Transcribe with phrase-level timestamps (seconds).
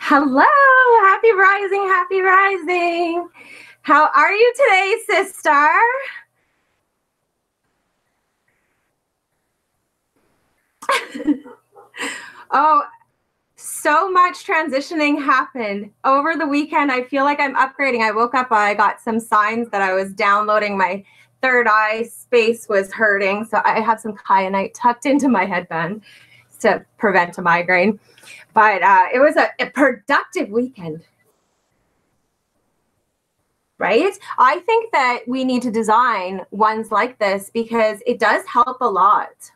[0.00, 0.42] Hello,
[1.04, 3.28] happy rising, happy rising.
[3.82, 5.68] How are you today, sister?
[12.50, 12.82] oh,
[13.88, 16.92] so much transitioning happened over the weekend.
[16.92, 18.02] I feel like I'm upgrading.
[18.02, 20.76] I woke up, I got some signs that I was downloading.
[20.76, 21.02] My
[21.40, 23.46] third eye space was hurting.
[23.46, 26.02] So I have some kyanite tucked into my headband
[26.60, 27.98] to prevent a migraine.
[28.52, 31.02] But uh, it was a, a productive weekend.
[33.78, 34.12] Right?
[34.36, 38.90] I think that we need to design ones like this because it does help a
[38.90, 39.50] lot.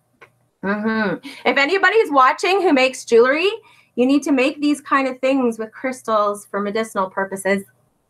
[0.65, 1.29] Mm-hmm.
[1.45, 3.51] If anybody's watching who makes jewelry,
[3.95, 7.65] you need to make these kind of things with crystals for medicinal purposes.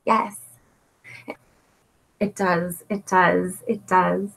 [0.04, 0.36] Yes.
[2.20, 2.84] It does.
[2.88, 3.62] It does.
[3.66, 4.30] It does.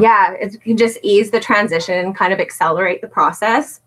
[0.00, 3.80] yeah, it can just ease the transition and kind of accelerate the process.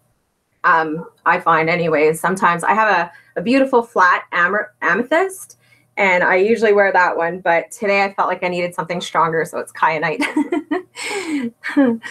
[0.64, 5.58] Um, I find, anyways, sometimes I have a, a beautiful flat am- amethyst,
[5.98, 7.40] and I usually wear that one.
[7.40, 10.24] But today I felt like I needed something stronger, so it's kyanite.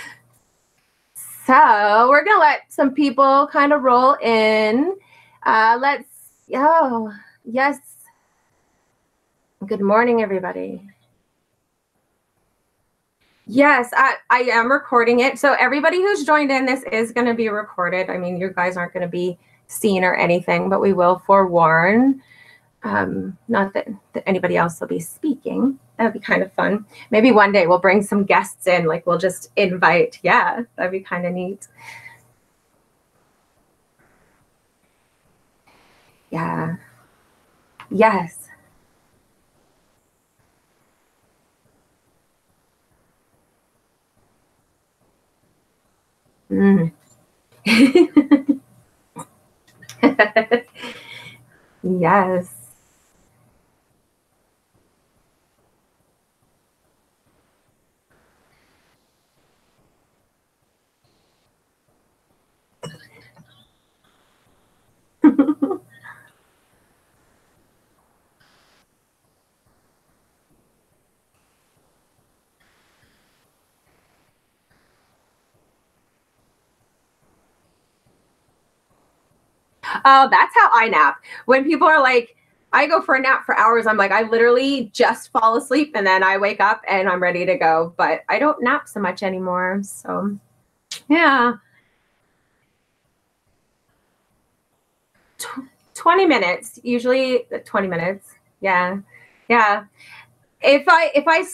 [1.47, 4.97] so we're gonna let some people kind of roll in.
[5.45, 6.09] Uh, let's.
[6.55, 7.13] Oh,
[7.45, 7.79] yes.
[9.67, 10.83] Good morning, everybody.
[13.47, 15.39] Yes, I, I am recording it.
[15.39, 18.09] So everybody who's joined in, this is going to be recorded.
[18.09, 19.39] I mean, you guys aren't going to be
[19.73, 22.23] seen or anything, but we will forewarn.
[22.85, 25.79] Um, not that, that anybody else will be speaking.
[25.99, 26.85] That would be kind of fun.
[27.11, 28.87] Maybe one day we'll bring some guests in.
[28.87, 30.19] Like we'll just invite.
[30.23, 31.69] Yeah, that'd be kind of neat.
[36.31, 36.77] Yeah.
[37.91, 38.49] Yes.
[46.51, 46.93] Mm.
[51.83, 52.62] yes.
[80.05, 81.17] Oh, that's how I nap.
[81.47, 82.37] When people are like,
[82.73, 86.07] I go for a nap for hours, I'm like, I literally just fall asleep and
[86.07, 87.93] then I wake up and I'm ready to go.
[87.99, 89.81] But I don't nap so much anymore.
[89.83, 90.39] So,
[91.09, 91.55] yeah.
[95.95, 98.35] 20 minutes, usually 20 minutes.
[98.61, 98.99] Yeah.
[99.49, 99.85] Yeah.
[100.63, 101.45] If I, if I,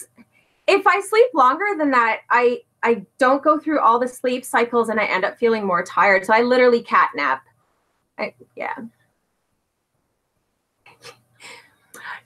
[0.69, 4.89] if I sleep longer than that, I, I don't go through all the sleep cycles
[4.89, 6.25] and I end up feeling more tired.
[6.25, 7.43] So I literally cat nap
[8.19, 8.75] I, yeah.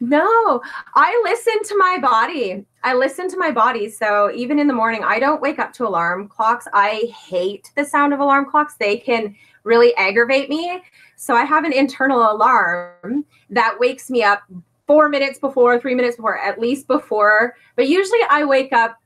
[0.00, 0.60] No,
[0.96, 2.66] I listen to my body.
[2.82, 3.88] I listen to my body.
[3.88, 6.66] So even in the morning, I don't wake up to alarm clocks.
[6.72, 8.74] I hate the sound of alarm clocks.
[8.74, 10.82] They can really aggravate me.
[11.14, 14.42] So I have an internal alarm that wakes me up
[14.88, 17.54] four minutes before, three minutes before, at least before.
[17.76, 18.98] But usually I wake up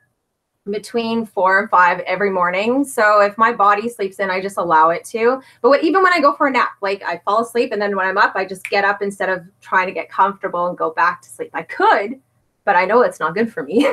[0.71, 2.85] between four and five every morning.
[2.85, 5.41] So if my body sleeps in, I just allow it to.
[5.63, 7.97] But what, even when I go for a nap, like I fall asleep and then
[7.97, 10.91] when I'm up, I just get up instead of trying to get comfortable and go
[10.91, 11.51] back to sleep.
[11.55, 12.21] I could,
[12.65, 13.81] but I know it's not good for me.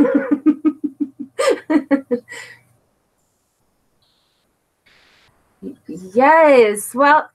[5.87, 6.95] yes.
[6.95, 7.29] Well,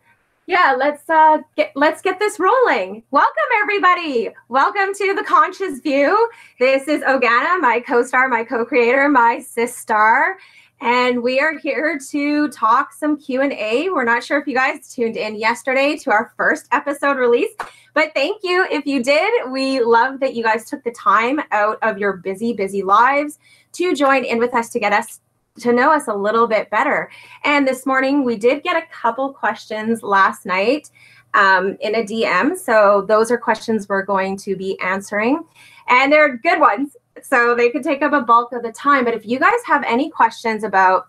[0.48, 3.02] yeah, let's uh, get let's get this rolling.
[3.10, 4.30] Welcome everybody.
[4.48, 6.30] Welcome to the Conscious View.
[6.58, 10.38] This is Ogana, my co-star, my co-creator, my sister,
[10.80, 13.90] and we are here to talk some Q&A.
[13.90, 17.54] We're not sure if you guys tuned in yesterday to our first episode release,
[17.92, 19.50] but thank you if you did.
[19.50, 23.38] We love that you guys took the time out of your busy busy lives
[23.72, 25.20] to join in with us to get us
[25.58, 27.10] to know us a little bit better.
[27.44, 30.90] And this morning we did get a couple questions last night
[31.34, 32.56] um, in a DM.
[32.56, 35.44] So those are questions we're going to be answering.
[35.88, 36.96] And they're good ones.
[37.22, 39.04] So they could take up a bulk of the time.
[39.04, 41.06] But if you guys have any questions about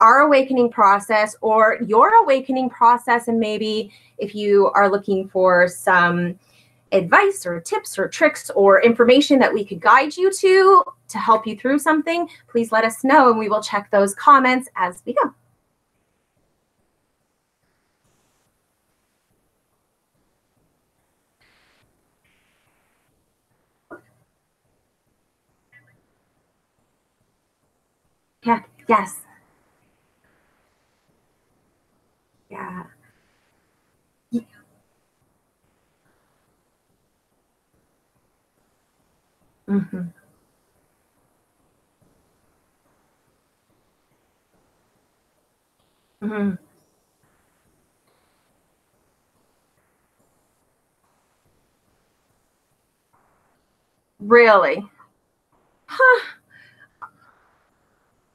[0.00, 6.38] our awakening process or your awakening process, and maybe if you are looking for some
[6.92, 11.46] advice or tips or tricks or information that we could guide you to to help
[11.46, 15.14] you through something, please let us know and we will check those comments as we
[15.14, 15.34] go.
[28.44, 29.20] Yeah, yes.
[32.50, 32.84] Yeah.
[39.68, 40.08] Mm-hmm.
[46.22, 46.54] Mm-hmm.
[54.20, 54.84] Really?
[55.86, 56.24] Huh.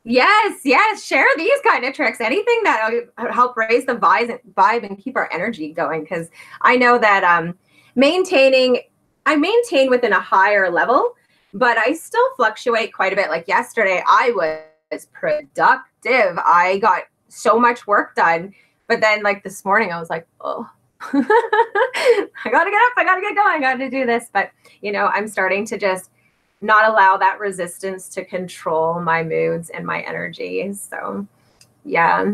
[0.06, 1.04] Yes, yes.
[1.04, 2.20] Share these kind of tricks.
[2.20, 6.02] Anything that help raise the vibe, and keep our energy going.
[6.02, 6.30] Because
[6.62, 7.58] I know that um,
[7.96, 8.80] maintaining,
[9.26, 11.16] I maintain within a higher level,
[11.54, 13.30] but I still fluctuate quite a bit.
[13.30, 14.32] Like yesterday, I
[14.92, 16.38] was productive.
[16.38, 18.54] I got so much work done,
[18.88, 20.70] but then like this morning, I was like, oh.
[21.02, 22.94] I gotta get up.
[22.98, 23.56] I gotta get going.
[23.56, 24.30] I gotta do this.
[24.32, 24.52] But
[24.82, 26.10] you know, I'm starting to just
[26.62, 30.74] not allow that resistance to control my moods and my energy.
[30.74, 31.28] So,
[31.84, 32.34] yeah.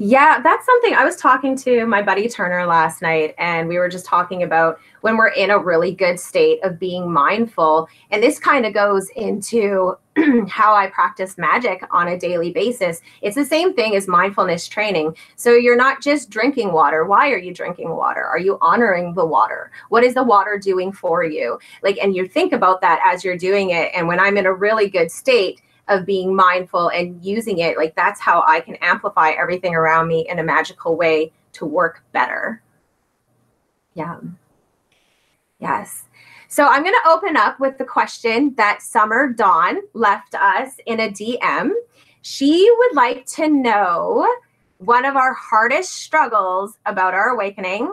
[0.00, 3.88] Yeah, that's something I was talking to my buddy Turner last night, and we were
[3.88, 7.88] just talking about when we're in a really good state of being mindful.
[8.12, 9.96] And this kind of goes into
[10.48, 13.00] how I practice magic on a daily basis.
[13.22, 15.16] It's the same thing as mindfulness training.
[15.34, 17.04] So you're not just drinking water.
[17.04, 18.24] Why are you drinking water?
[18.24, 19.72] Are you honoring the water?
[19.88, 21.58] What is the water doing for you?
[21.82, 23.90] Like, and you think about that as you're doing it.
[23.96, 27.94] And when I'm in a really good state, of being mindful and using it like
[27.96, 32.62] that's how i can amplify everything around me in a magical way to work better.
[33.94, 34.18] Yeah
[35.58, 36.04] yes.
[36.48, 41.00] So i'm going to open up with the question that summer dawn left us in
[41.00, 41.72] a dm
[42.22, 44.26] she would like to know
[44.78, 47.92] one of our hardest struggles about our awakening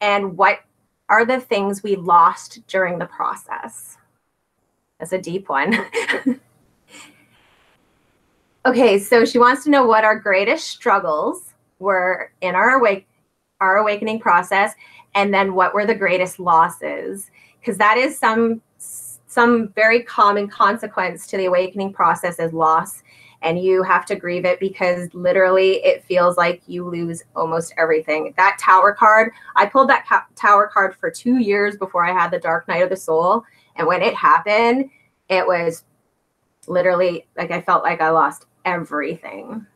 [0.00, 0.60] and what
[1.08, 3.96] are the things we lost during the process.
[4.98, 5.76] That's a deep one
[8.66, 13.06] Okay, so she wants to know what our greatest struggles were in our awake
[13.60, 14.72] our awakening process
[15.14, 21.26] and then what were the greatest losses because that is some some very common consequence
[21.26, 23.02] to the awakening process is loss
[23.42, 28.34] and you have to grieve it because literally it feels like you lose almost everything.
[28.36, 32.30] That tower card, I pulled that ca- tower card for 2 years before I had
[32.30, 33.44] the dark night of the soul
[33.76, 34.90] and when it happened,
[35.28, 35.84] it was
[36.66, 39.66] literally like I felt like I lost everything.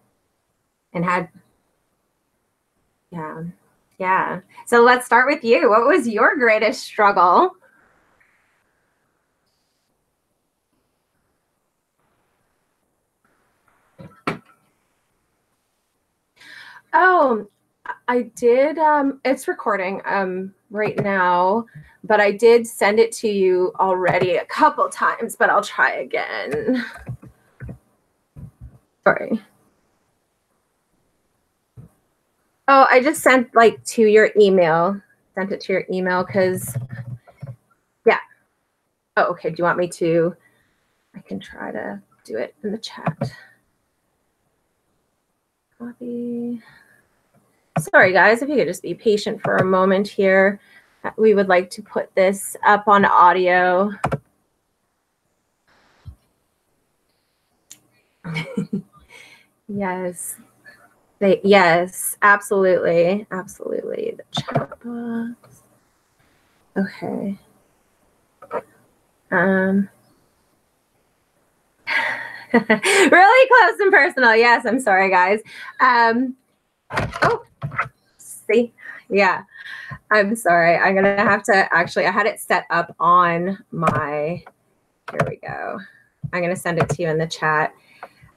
[0.93, 1.29] And had
[3.11, 3.43] yeah
[3.99, 4.41] yeah.
[4.67, 5.71] So let's start with you.
[5.71, 7.53] What was your greatest struggle?
[16.93, 17.49] Oh
[18.09, 21.64] i did um it's recording um right now
[22.03, 26.85] but i did send it to you already a couple times but i'll try again
[29.04, 29.40] Sorry.
[32.66, 35.00] Oh, I just sent like to your email.
[35.34, 36.75] Sent it to your email because,
[38.06, 38.18] yeah.
[39.16, 39.50] Oh, okay.
[39.50, 40.34] Do you want me to?
[41.14, 43.32] I can try to do it in the chat.
[45.78, 46.62] Copy.
[47.78, 50.61] Sorry, guys, if you could just be patient for a moment here.
[51.18, 53.92] We would like to put this up on audio.
[59.68, 60.37] Yes.
[61.21, 63.26] They yes, absolutely.
[63.30, 64.16] Absolutely.
[64.16, 65.62] The chat box.
[66.76, 67.38] Okay.
[69.30, 69.88] Um
[72.52, 74.37] really close and personal.
[74.37, 75.40] Yes, I'm sorry, guys.
[75.80, 76.37] Um
[77.23, 77.42] oh
[78.18, 78.73] see.
[79.09, 79.42] Yeah.
[80.11, 80.76] I'm sorry.
[80.76, 84.42] I'm gonna have to actually I had it set up on my
[85.11, 85.78] here we go.
[86.33, 87.73] I'm gonna send it to you in the chat.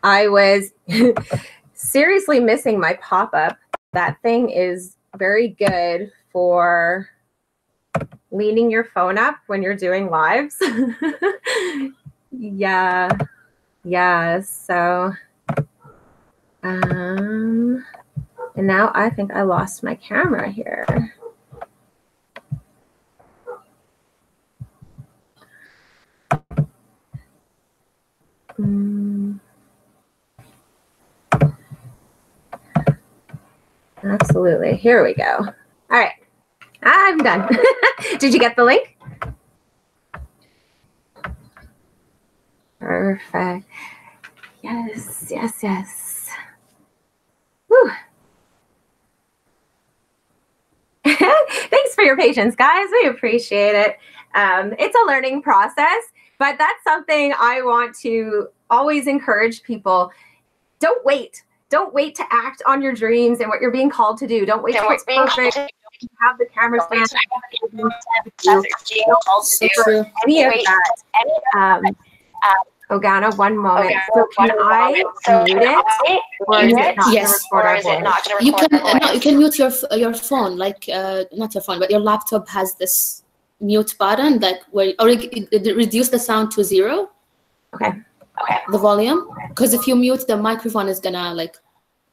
[0.03, 0.71] I was
[1.73, 3.57] seriously missing my pop up.
[3.93, 7.09] That thing is very good for
[8.31, 10.61] leaning your phone up when you're doing lives.
[12.31, 13.09] yeah.
[13.83, 14.41] Yeah.
[14.41, 15.13] So,
[16.63, 17.85] um,
[18.55, 21.13] and now I think I lost my camera here.
[28.59, 29.16] Mm.
[34.03, 34.75] Absolutely.
[34.75, 35.37] Here we go.
[35.39, 35.53] All
[35.89, 36.13] right.
[36.83, 37.49] I'm done.
[38.19, 38.97] Did you get the link?
[42.79, 43.65] Perfect.
[44.61, 46.29] Yes, yes, yes.
[47.67, 47.91] Whew.
[51.05, 52.87] Thanks for your patience, guys.
[52.91, 53.97] We appreciate it.
[54.35, 56.03] Um, it's a learning process,
[56.37, 60.11] but that's something I want to always encourage people.
[60.79, 61.43] Don't wait.
[61.69, 64.45] Don't wait to act on your dreams and what you're being called to do.
[64.45, 65.55] Don't wait till it's perfect.
[66.21, 67.09] Have the camera stand.
[70.23, 70.91] Any of that.
[71.55, 71.83] Um,
[72.89, 73.95] Ogana, one moment.
[74.13, 77.43] So can I mute it, or is it not Yes.
[77.51, 81.25] Or is it not You can no, you can mute your your phone, like uh,
[81.33, 83.23] not your phone, but your laptop has this
[83.59, 87.09] mute button that where or it, it reduce the sound to zero,
[87.73, 87.91] Okay.
[88.43, 88.59] Okay.
[88.71, 89.27] the volume.
[89.49, 91.55] Because if you mute the microphone, is gonna like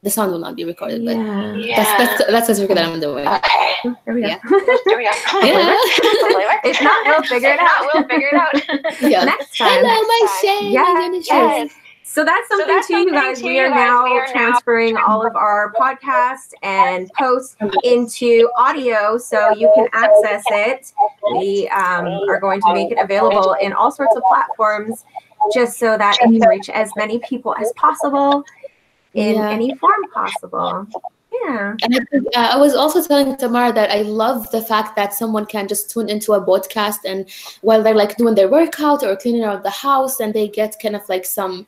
[0.02, 1.04] the sound will not be recorded.
[1.04, 1.54] But Yeah.
[1.54, 1.76] Yeah.
[1.76, 3.26] that's that's that's a trick that I'm doing.
[3.26, 3.74] Okay.
[3.82, 4.28] Here we go.
[4.28, 4.38] Yeah.
[4.86, 5.10] Here we go.
[5.42, 5.76] Yeah.
[6.04, 6.44] Hopefully.
[6.64, 7.88] If not, we'll figure it out.
[7.92, 9.02] We'll figure it out.
[9.10, 9.24] yeah.
[9.24, 9.84] Next time.
[9.84, 10.72] Hello, my Next time.
[10.72, 11.72] Yes, My name is Yes.
[12.14, 13.42] So that's something that's too, you guys.
[13.42, 19.18] We are now We are now transferring all of our podcasts and posts into audio,
[19.18, 20.92] so you can access it.
[21.32, 25.04] We um, are going to make it available in all sorts of platforms,
[25.52, 28.44] just so that it can reach as many people as possible
[29.14, 29.50] in Yeah.
[29.50, 30.86] any form possible.
[31.42, 31.74] Yeah.
[31.82, 35.12] And I, think, uh, I was also telling Tamara that I love the fact that
[35.12, 37.28] someone can just tune into a podcast and
[37.62, 40.94] while they're like doing their workout or cleaning out the house and they get kind
[40.96, 41.66] of like some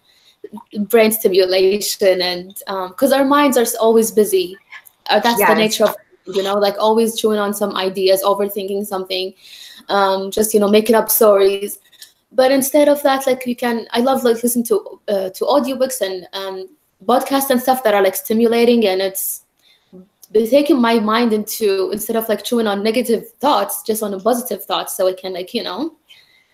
[0.78, 4.56] brain stimulation and because our minds are always busy.
[5.11, 5.95] Uh, that's the nature of
[6.26, 9.35] you know like always chewing on some ideas, overthinking something,
[9.88, 11.78] um, just you know making up stories.
[12.36, 16.00] But instead of that, like you can, I love like listening to uh, to audiobooks
[16.00, 16.68] and um,
[17.04, 19.42] podcasts and stuff that are like stimulating and it's
[20.32, 24.64] taking my mind into instead of like chewing on negative thoughts, just on a positive
[24.64, 25.92] thoughts, so I can like you know, I know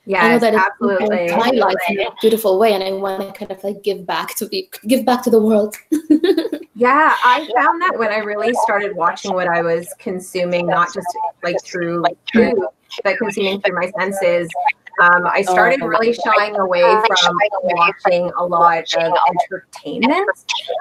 [0.04, 1.28] Yes, that it's absolutely.
[1.36, 4.36] my life in a beautiful way, and I want to kind of like give back
[4.36, 5.76] to be give back to the world.
[6.74, 11.06] Yeah, I found that when I really started watching what I was consuming, not just
[11.44, 12.58] like through like food,
[13.04, 14.48] but consuming through my senses,
[15.00, 20.28] um, I started really shying away from watching a lot of entertainment.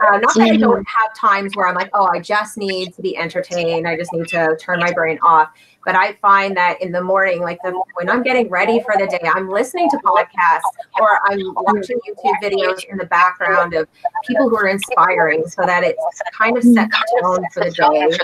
[0.05, 3.01] Uh, not that I don't have times where I'm like, oh, I just need to
[3.01, 3.87] be entertained.
[3.87, 5.49] I just need to turn my brain off.
[5.85, 9.07] But I find that in the morning, like the, when I'm getting ready for the
[9.07, 10.61] day, I'm listening to podcasts
[10.99, 13.87] or I'm watching YouTube videos in the background of
[14.27, 16.01] people who are inspiring so that it's
[16.37, 18.17] kind of set the tone for the day.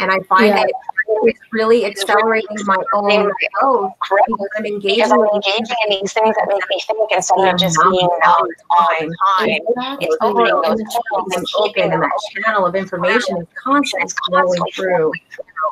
[0.00, 0.62] And I find Yeah.
[0.62, 0.72] that
[1.24, 3.30] it's really accelerating my own
[3.60, 3.92] growth
[4.26, 7.78] because I'm engaging I'm engaging in these things that make me think instead of just
[7.90, 9.60] being numb all the time.
[10.00, 14.62] It's opening and those channels I'm open and that channel of information is constantly flowing
[14.74, 15.12] through.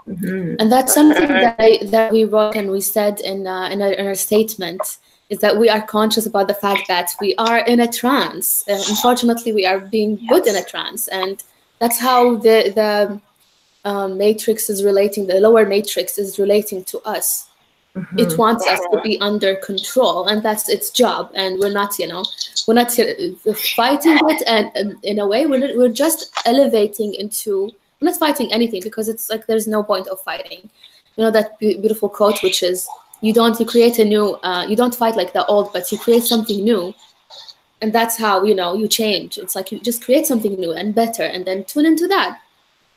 [0.08, 0.56] Mhm.
[0.58, 3.92] And that's something that I, that we wrote and we said in uh, in, our,
[3.92, 7.80] in our statement is that we are conscious about the fact that we are in
[7.80, 8.64] a trance.
[8.68, 11.44] Uh, unfortunately, we are being put in a trance, and
[11.78, 13.20] that's how the the
[13.88, 15.26] um, matrix is relating.
[15.26, 17.48] The lower matrix is relating to us.
[17.96, 18.20] Mhm.
[18.20, 21.30] It wants us to be under control, and that's its job.
[21.34, 22.24] And we're not, you know,
[22.66, 27.70] we're not uh, fighting it, and, and in a way, we're we're just elevating into.
[28.00, 30.70] Not fighting anything because it's like there's no point of fighting.
[31.16, 32.88] You know that be- beautiful quote, which is,
[33.20, 35.98] "You don't you create a new, uh, you don't fight like the old, but you
[35.98, 36.94] create something new."
[37.82, 39.38] And that's how you know you change.
[39.38, 42.40] It's like you just create something new and better, and then tune into that.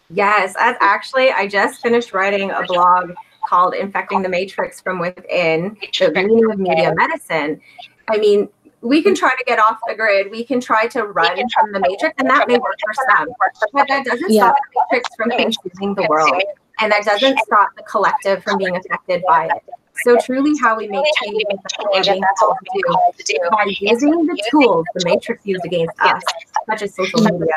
[0.09, 3.13] Yes, as actually, I just finished writing a blog
[3.47, 7.61] called Infecting the Matrix from Within, the meaning of media medicine.
[8.09, 8.49] I mean,
[8.83, 11.79] we can try to get off the grid, we can try to run from the
[11.79, 13.29] matrix, and that may work for some,
[13.71, 14.49] but that doesn't Yeah.
[14.49, 16.43] stop the matrix from consuming the world,
[16.81, 19.63] and that doesn't stop the collective from being affected by it.
[20.01, 23.65] So truly how we make change is that's what we're being called to do by
[23.79, 26.21] using the tools the matrix used against us,
[26.67, 27.53] such as social media,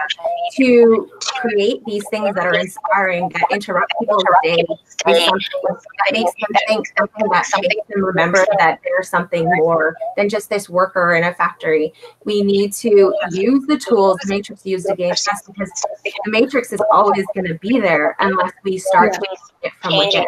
[0.57, 4.65] to create these things that are inspiring, that interrupt people's day,
[5.05, 5.15] that
[6.13, 10.69] makes them think, something that makes them remember that there's something more than just this
[10.69, 11.93] worker in a factory.
[12.25, 15.71] We need to use the tools the matrix used against us because
[16.05, 19.97] the matrix is always going to be there unless we start to change it from
[19.99, 20.25] within.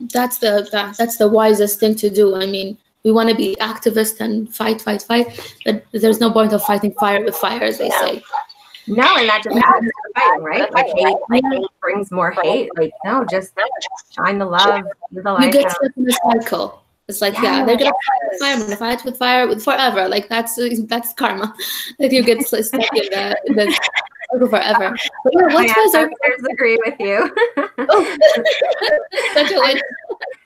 [0.00, 2.36] That's the that, that's the wisest thing to do.
[2.36, 6.52] I mean, we want to be activists and fight, fight, fight, but there's no point
[6.52, 8.22] of fighting fire with fire, as they say.
[8.88, 10.72] No, and that just the fighting, right?
[10.72, 12.70] Like hate, like hate brings more hate.
[12.76, 13.52] Like no, just
[14.12, 16.82] shine the love, the You get stuck in a cycle.
[17.08, 20.08] It's like, yeah, they're gonna fight with fire, I'm gonna fight with fire with forever.
[20.08, 21.54] Like that's that's karma.
[21.98, 23.78] Like you get stuck in the, in the
[24.30, 24.96] forever.
[25.24, 26.10] But yeah, what was our
[26.50, 27.34] agree with you.
[27.78, 28.16] oh.
[29.34, 29.80] Such a win.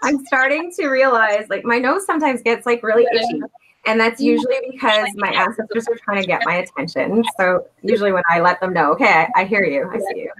[0.02, 3.42] I'm starting to realize like my nose sometimes gets like really itchy.
[3.86, 7.24] And that's usually because my ancestors are trying to get my attention.
[7.38, 10.30] So usually when I let them know, okay, I, I hear you, I see you.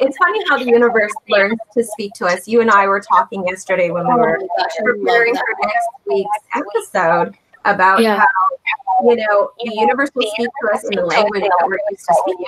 [0.00, 2.46] it's funny how the universe learns to speak to us.
[2.46, 4.38] You and I were talking yesterday when we oh were
[4.84, 7.36] preparing for next week's episode
[7.74, 8.18] about yeah.
[8.18, 12.04] how you know the universe will speak to us in the language that we're used
[12.06, 12.46] to speaking.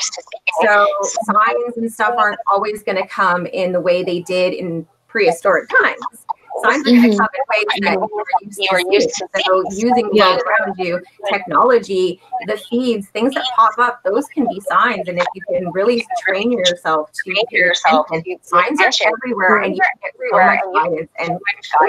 [0.62, 0.86] So
[1.24, 5.68] signs and stuff aren't always going to come in the way they did in prehistoric
[5.80, 6.26] times
[6.62, 9.28] signs are going to come in ways that you're used to.
[9.46, 14.46] So using the world around you, technology, the feeds, things that pop up, those can
[14.48, 15.08] be signs.
[15.08, 19.74] And if you can really train yourself to hear yourself, and signs are everywhere, and
[19.74, 21.10] you get so much guidance.
[21.18, 21.38] And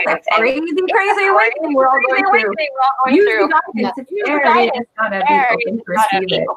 [0.06, 2.54] that's crazy, crazy awakening we're all going through.
[3.14, 3.98] Use the guidance.
[3.98, 6.48] If you just gotta be open to receive it.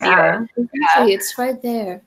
[0.00, 0.44] Yeah.
[1.06, 2.02] It's right there.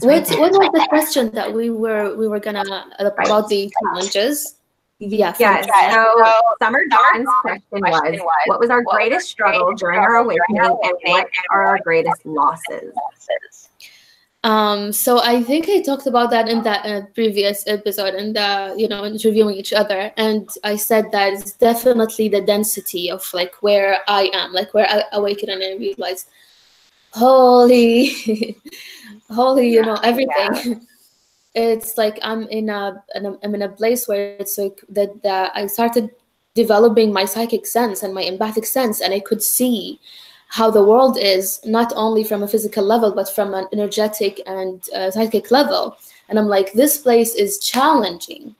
[0.00, 2.64] What, what was the question that we were we were gonna
[2.98, 4.56] about the challenges?
[5.10, 5.36] Yes.
[5.40, 5.66] Yes.
[5.92, 6.22] So,
[6.60, 11.64] Summer Dawn's question was, what was our greatest struggle during our awakening and what are
[11.64, 12.94] our greatest losses?
[14.44, 18.74] Um, so I think I talked about that in that uh, previous episode and uh,
[18.76, 23.54] you know interviewing each other and I said that it's definitely the density of like
[23.62, 26.28] where I am like where I awaken and I realized
[27.12, 28.10] holy
[29.30, 30.88] holy you know everything
[31.54, 35.66] it's like I'm in a I'm in a place where it's like that, that I
[35.66, 36.10] started
[36.54, 40.00] developing my psychic sense and my empathic sense, and I could see
[40.48, 44.86] how the world is not only from a physical level but from an energetic and
[44.94, 45.96] uh, psychic level.
[46.28, 48.54] And I'm like, this place is challenging.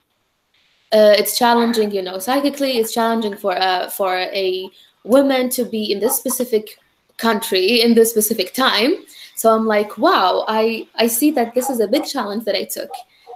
[0.91, 2.77] Uh, it's challenging, you know, psychically.
[2.77, 4.69] It's challenging for a for a
[5.03, 6.77] woman to be in this specific
[7.17, 8.95] country in this specific time
[9.35, 12.65] so I'm like, wow, I, I see that this is a big challenge that I
[12.65, 12.89] took.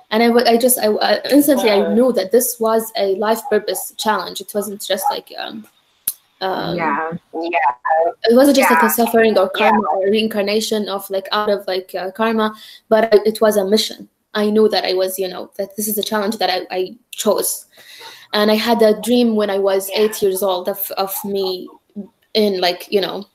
[0.10, 3.94] And I, I just, I, I instantly, I knew that this was a life purpose
[3.98, 4.40] challenge.
[4.40, 5.68] It wasn't just like, um,
[6.40, 7.50] um, yeah, yeah.
[8.24, 8.76] It wasn't just yeah.
[8.76, 9.98] like a suffering or karma yeah.
[9.98, 12.56] or reincarnation of like out of like uh, karma,
[12.90, 14.08] but it was a mission.
[14.34, 16.96] I knew that I was, you know, that this is a challenge that I, I
[17.12, 17.66] chose.
[18.34, 21.68] And I had a dream when I was eight years old of, of me
[22.34, 23.26] in like, you know,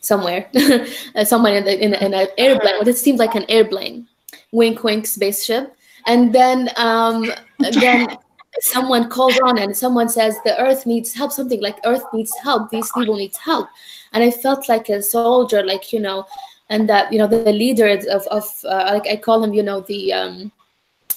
[0.00, 0.48] somewhere,
[1.14, 2.78] uh, somewhere in, the, in, in, an airplane.
[2.78, 4.06] What it seemed like an airplane,
[4.52, 5.76] wink, wink, spaceship.
[6.06, 8.16] And then, um, then
[8.60, 11.32] someone calls on and someone says the Earth needs help.
[11.32, 12.70] Something like Earth needs help.
[12.70, 13.68] These people need help.
[14.12, 16.26] And I felt like a soldier, like you know,
[16.68, 19.80] and that you know the leader of of uh, like I call him, you know,
[19.82, 20.52] the um,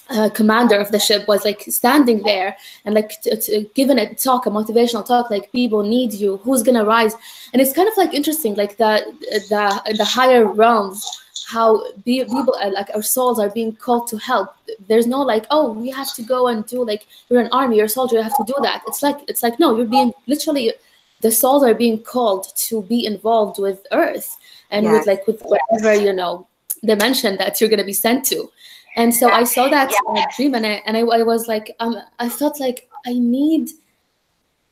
[0.09, 4.13] uh, commander of the ship was like standing there and like t- t- giving a
[4.15, 6.37] talk, a motivational talk, like people need you.
[6.37, 7.15] Who's gonna rise?
[7.53, 9.05] And it's kind of like interesting, like the
[9.49, 11.05] the the higher realms,
[11.47, 14.55] how be, people are, like our souls are being called to help.
[14.87, 17.85] There's no like, oh, we have to go and do like you're an army, you're
[17.85, 18.83] a soldier, you have to do that.
[18.87, 20.73] It's like it's like no, you're being literally
[21.21, 24.37] the souls are being called to be involved with Earth
[24.69, 24.93] and yes.
[24.93, 26.45] with like with whatever you know
[26.83, 28.51] dimension that you're gonna be sent to
[28.95, 30.25] and so I saw that yeah.
[30.35, 33.69] dream, and I and I, I was like, um, I felt like I need,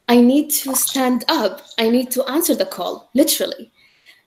[0.07, 1.62] I need to stand up.
[1.77, 3.71] I need to answer the call, literally.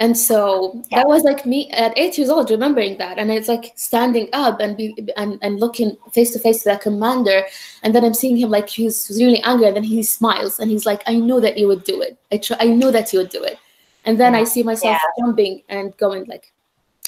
[0.00, 0.98] And so yeah.
[0.98, 4.60] that was like me at eight years old, remembering that, and it's like standing up
[4.60, 7.44] and be and, and looking face to face to that commander,
[7.84, 10.84] and then I'm seeing him like he's really angry, and then he smiles, and he's
[10.84, 12.18] like, "I know that you would do it.
[12.32, 13.58] I try, I know that you would do it."
[14.04, 14.34] And then.
[14.34, 15.24] I see myself yeah.
[15.24, 16.52] jumping and going like,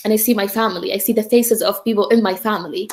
[0.05, 0.93] and I see my family.
[0.93, 2.89] I see the faces of people in my family.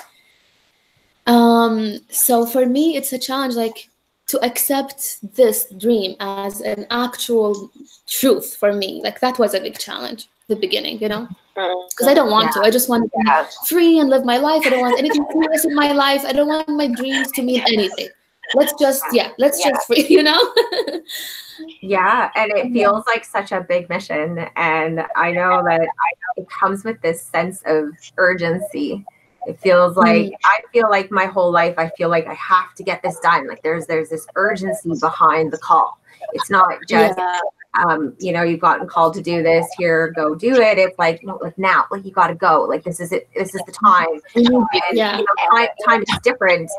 [1.27, 3.89] Um, so for me, it's a challenge like
[4.27, 7.71] to accept this dream as an actual
[8.07, 9.01] truth for me.
[9.03, 11.27] Like that was a big challenge the beginning, you know?
[11.55, 12.61] Because I don't want yeah.
[12.61, 12.67] to.
[12.67, 13.47] I just want to be yeah.
[13.67, 14.63] free and live my life.
[14.65, 16.23] I don't want anything serious in my life.
[16.25, 18.09] I don't want my dreams to mean anything.
[18.55, 19.71] Let's just, yeah, let's yeah.
[19.71, 20.53] just free, you know?
[21.81, 24.39] Yeah, and it feels like such a big mission.
[24.55, 25.87] And I know that
[26.37, 29.05] it comes with this sense of urgency.
[29.45, 30.45] It feels like mm-hmm.
[30.45, 33.47] I feel like my whole life I feel like I have to get this done.
[33.47, 35.99] Like there's there's this urgency behind the call.
[36.31, 37.39] It's not just yeah.
[37.73, 40.77] um, you know, you've gotten called to do this, here, go do it.
[40.77, 42.63] It's like, no, like now, like you gotta go.
[42.63, 44.21] Like this is it, this is the time.
[44.33, 44.55] Mm-hmm.
[44.55, 45.17] And, yeah.
[45.17, 46.71] You know, time, time is different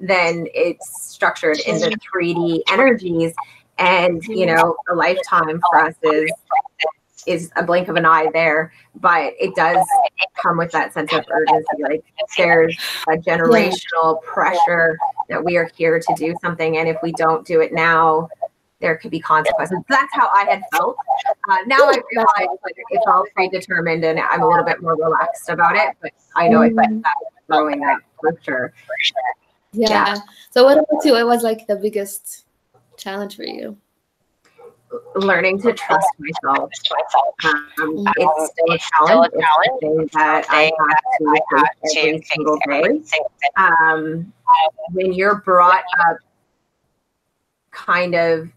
[0.00, 3.32] than it's structured into 3D energies
[3.78, 6.30] and you know a lifetime for us is
[7.26, 9.84] is a blink of an eye there but it does
[10.40, 12.04] come with that sense of urgency like
[12.36, 12.76] there's
[13.08, 14.96] a generational pressure
[15.28, 18.28] that we are here to do something, and if we don't do it now,
[18.80, 19.78] there could be consequences.
[19.88, 20.96] That's how I had felt.
[21.48, 25.48] Uh, now I realize like, it's all predetermined, and I'm a little bit more relaxed
[25.48, 25.96] about it.
[26.00, 26.78] But I know mm-hmm.
[26.78, 27.14] I felt that
[27.48, 28.72] growing up for sure.
[29.72, 29.88] Yeah.
[29.90, 30.16] yeah.
[30.50, 31.12] So what about you?
[31.12, 32.44] What was like the biggest
[32.96, 33.76] challenge for you?
[35.16, 36.70] learning to trust myself.
[37.44, 39.32] Um, it's still a challenge.
[39.34, 43.00] It's something that I have to face every single day.
[43.56, 44.32] Um,
[44.92, 46.18] when you're brought up
[47.70, 48.50] kind of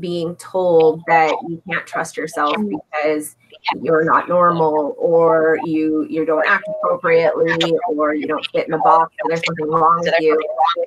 [0.00, 3.36] being told that you can't trust yourself because
[3.82, 8.78] you're not normal or you you don't act appropriately or you don't fit in the
[8.78, 10.40] box or there's something wrong with you.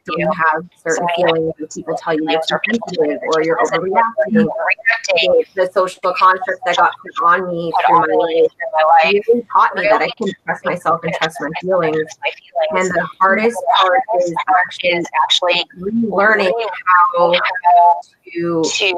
[0.06, 4.48] So you have certain feelings and people tell you you're sensitive or you're overreacting.
[5.56, 10.10] The social construct that got put on me through my life taught me that I
[10.18, 12.08] can trust myself and trust my feelings.
[12.72, 14.02] And the hardest part
[14.84, 16.54] is actually learning
[17.16, 17.34] how
[18.34, 18.94] to be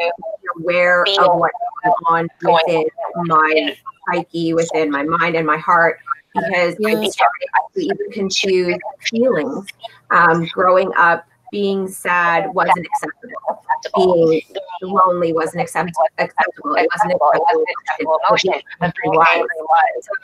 [0.58, 2.88] aware of what's going on within
[3.26, 3.76] my
[4.08, 6.00] psyche, within my mind and my heart,
[6.34, 6.90] because yeah.
[6.90, 9.68] I started to even confuse feelings.
[10.12, 13.64] Um, growing up, being sad wasn't acceptable.
[13.96, 14.42] Being
[14.82, 16.76] lonely wasn't accept- acceptable.
[16.76, 18.62] It wasn't acceptable emotion.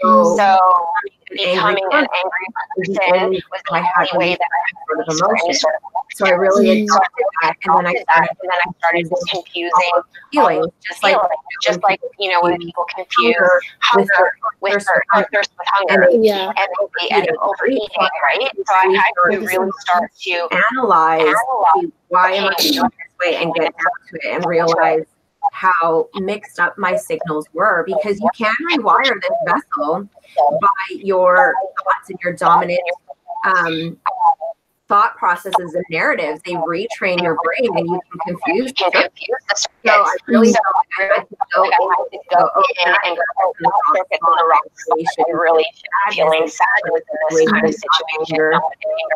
[0.02, 0.60] So, so
[1.32, 5.72] becoming an angry person was the only way that I had sort of emotion.
[6.14, 6.84] So I really mm-hmm.
[6.84, 9.92] accepted that, and then I started, and then I started confusing
[10.32, 11.18] feelings, just like
[11.62, 13.36] just like you know when people confuse
[13.82, 14.86] hunger with
[15.34, 18.50] thirst with hunger, and, yeah, and, and overeating, right?
[18.66, 23.36] So I had to really start to analyze, analyze why am I feeling this way,
[23.38, 25.06] and get down to it, and realize
[25.52, 30.08] how mixed up my signals were because you can rewire this vessel
[30.62, 32.80] by your thoughts and your dominant
[33.46, 33.98] um,
[34.88, 36.42] thought processes and narratives.
[36.46, 38.74] They retrain your brain and you can confuse
[39.86, 41.30] So I really felt
[41.62, 45.24] like I had to go, I to go in and go in the wrong situation,
[45.34, 45.66] really
[46.12, 48.60] feeling sad within this kind of situation.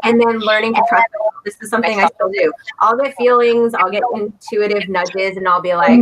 [0.03, 1.07] And then learning to trust
[1.45, 2.51] this is something I still do.
[2.79, 5.99] I'll get feelings, I'll get intuitive nudges, and I'll be like,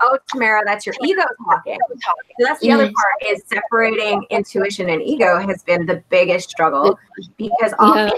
[0.00, 1.78] oh, Tamara, that's your ego talking.
[1.90, 2.92] So that's the other mm-hmm.
[2.92, 6.98] part is separating intuition and ego has been the biggest struggle
[7.36, 8.12] because often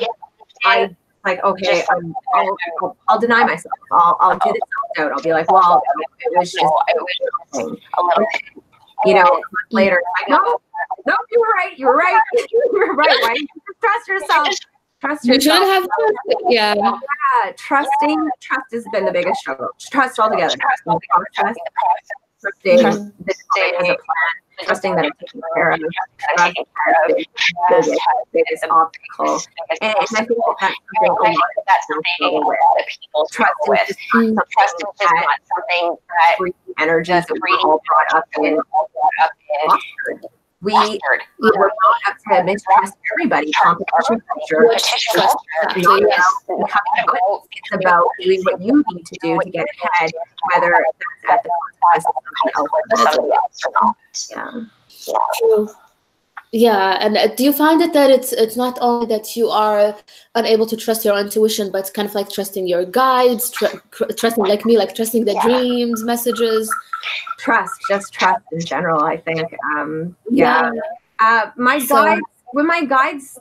[0.65, 3.73] I like, okay, um, I'll, I'll, I'll, deny myself.
[3.93, 4.61] I'll, I'll do this
[4.97, 5.83] self I'll be like, well,
[6.21, 8.27] it was just a little,
[9.05, 10.61] you know, later, like, no,
[11.07, 11.79] no, you were right.
[11.79, 12.21] You were right.
[12.35, 13.09] you were right.
[13.23, 13.47] Why you
[13.81, 14.49] trust yourself?
[15.01, 15.35] Trust yourself.
[15.35, 16.45] You should have trust.
[16.49, 16.75] Yeah.
[16.77, 17.53] Yeah.
[17.57, 19.69] Trusting, trust has been the biggest struggle.
[19.91, 20.57] Trust altogether.
[20.57, 21.01] Trust the
[21.35, 21.57] process.
[22.41, 23.97] Trusting the day as a plan
[24.65, 28.01] trusting that I'm taking care of, trust has been the
[28.33, 29.41] biggest obstacle.
[29.81, 33.27] And, I think that that's something a lot of that's something a lot of people
[33.27, 33.87] struggle with.
[33.87, 38.61] Trust is not something that free energy that we all brought up in.
[40.61, 41.73] We were brought
[42.09, 43.53] up to mistrust everybody.
[43.53, 44.69] Competition culture.
[44.73, 45.07] It's
[47.73, 50.11] about doing what you need to do to get ahead,
[50.53, 50.85] whether
[51.29, 52.15] that's at the cost of
[52.95, 53.97] somebody else or not.
[54.31, 54.65] Yeah.
[55.07, 55.67] Yeah.
[56.53, 59.95] Yeah, and uh, do you find it that it's it's not only that you are
[60.35, 63.77] unable to trust your intuition, but kind of like trusting your guides, tr-
[64.17, 65.43] trusting like me, like trusting the yeah.
[65.43, 66.71] dreams, messages.
[67.39, 69.03] Trust, just trust in general.
[69.03, 69.47] I think.
[69.77, 70.81] Um, yeah, yeah.
[71.21, 73.39] Uh, my so, guides when my guides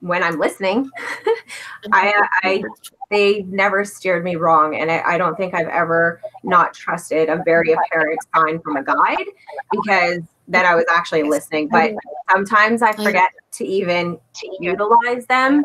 [0.00, 0.90] when I'm listening,
[1.92, 2.12] I,
[2.42, 2.62] I
[3.12, 7.42] they never steered me wrong, and I, I, don't think I've ever not trusted a
[7.44, 9.26] very apparent sign from a guide
[9.70, 11.68] because that I was actually listening.
[11.68, 11.92] But
[12.30, 14.18] sometimes I forget to even
[14.58, 15.62] utilize them.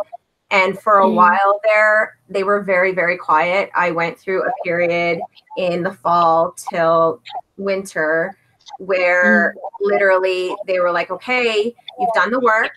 [0.50, 1.16] And for a mm.
[1.16, 3.70] while there, they were very, very quiet.
[3.76, 5.20] I went through a period
[5.58, 7.22] in the fall till
[7.58, 8.38] winter
[8.80, 9.62] where mm.
[9.82, 12.72] literally they were like, okay, you've done the work,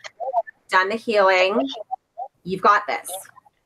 [0.69, 1.69] done the healing,
[2.45, 3.11] you've got this,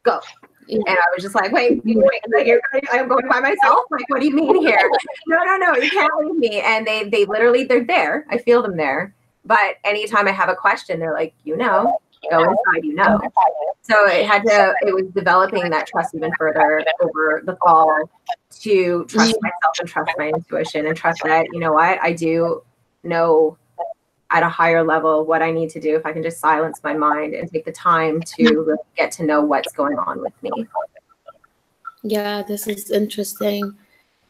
[0.03, 0.21] go.
[0.69, 2.61] And I was just like, wait, wait, like you're,
[2.93, 3.85] I'm going by myself.
[3.91, 4.91] Like, what do you mean here?
[5.27, 6.61] no, no, no, you can't leave me.
[6.61, 8.27] And they, they literally, they're there.
[8.31, 9.15] I feel them there.
[9.45, 11.99] But anytime I have a question, they're like, you know,
[12.31, 13.21] go inside, you know.
[13.83, 18.11] So it had to, it was developing that trust even further over the fall
[18.61, 19.43] to trust mm.
[19.43, 22.63] myself and trust my intuition and trust that, you know what, I do
[23.03, 23.59] know
[24.35, 26.93] at a higher level what I need to do if I can just silence my
[26.93, 30.67] mind and take the time to really get to know what's going on with me.
[32.03, 33.77] Yeah, this is interesting.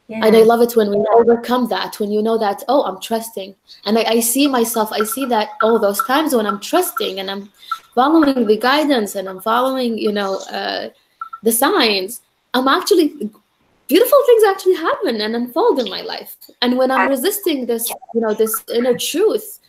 [0.07, 0.21] Yeah.
[0.27, 3.55] And I love it when we overcome that, when you know that, oh, I'm trusting.
[3.87, 7.31] And I, I see myself, I see that, oh, those times when I'm trusting and
[7.31, 7.51] I'm
[7.95, 10.91] following the guidance and I'm following, you know, uh,
[11.43, 12.21] the signs,
[12.53, 13.31] I'm actually
[13.89, 16.37] beautiful things actually happen and unfold in my life.
[16.61, 19.61] And when I'm resisting this, you know, this inner truth,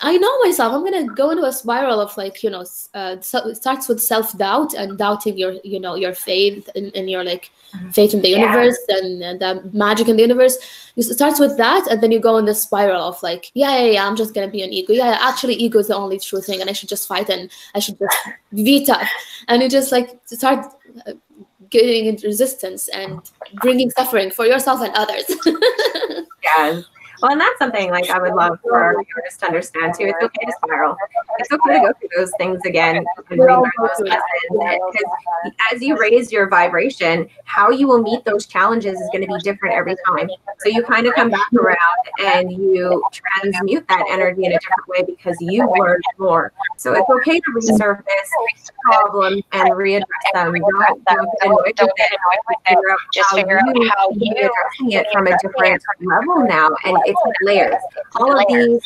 [0.00, 0.72] I know myself.
[0.72, 2.64] I'm gonna go into a spiral of like, you know,
[2.94, 6.90] uh, so it starts with self doubt and doubting your, you know, your faith in,
[6.90, 7.90] in your like mm-hmm.
[7.90, 8.38] faith in the yeah.
[8.38, 10.56] universe and, and the magic in the universe.
[10.94, 13.90] It starts with that, and then you go in the spiral of like, yeah, yeah,
[13.92, 14.92] yeah, I'm just gonna be an ego.
[14.92, 17.80] Yeah, actually, ego is the only true thing, and I should just fight and I
[17.80, 18.16] should just
[18.54, 19.08] be tough.
[19.48, 20.64] And you just like start
[21.08, 21.14] uh,
[21.70, 23.20] getting into resistance and
[23.54, 25.24] bringing suffering for yourself and others.
[26.44, 26.84] yes.
[27.20, 30.04] Well, and that's something like I would love for our viewers to understand too.
[30.04, 30.96] It's okay to spiral.
[31.38, 34.22] It's okay to go through those things again and relearn those lessons.
[34.50, 39.34] Because as you raise your vibration, how you will meet those challenges is going to
[39.34, 40.28] be different every time.
[40.58, 41.78] So you kind of come back around
[42.20, 46.52] and you transmute that energy in a different way because you learned more.
[46.76, 50.02] So it's okay to resurface problems and readdress
[50.34, 50.54] them.
[50.54, 52.78] Don't, don't get annoyed with it.
[53.12, 56.70] Just figure out how you're addressing it from a different level now.
[56.84, 57.74] And it's layers.
[58.16, 58.80] All of these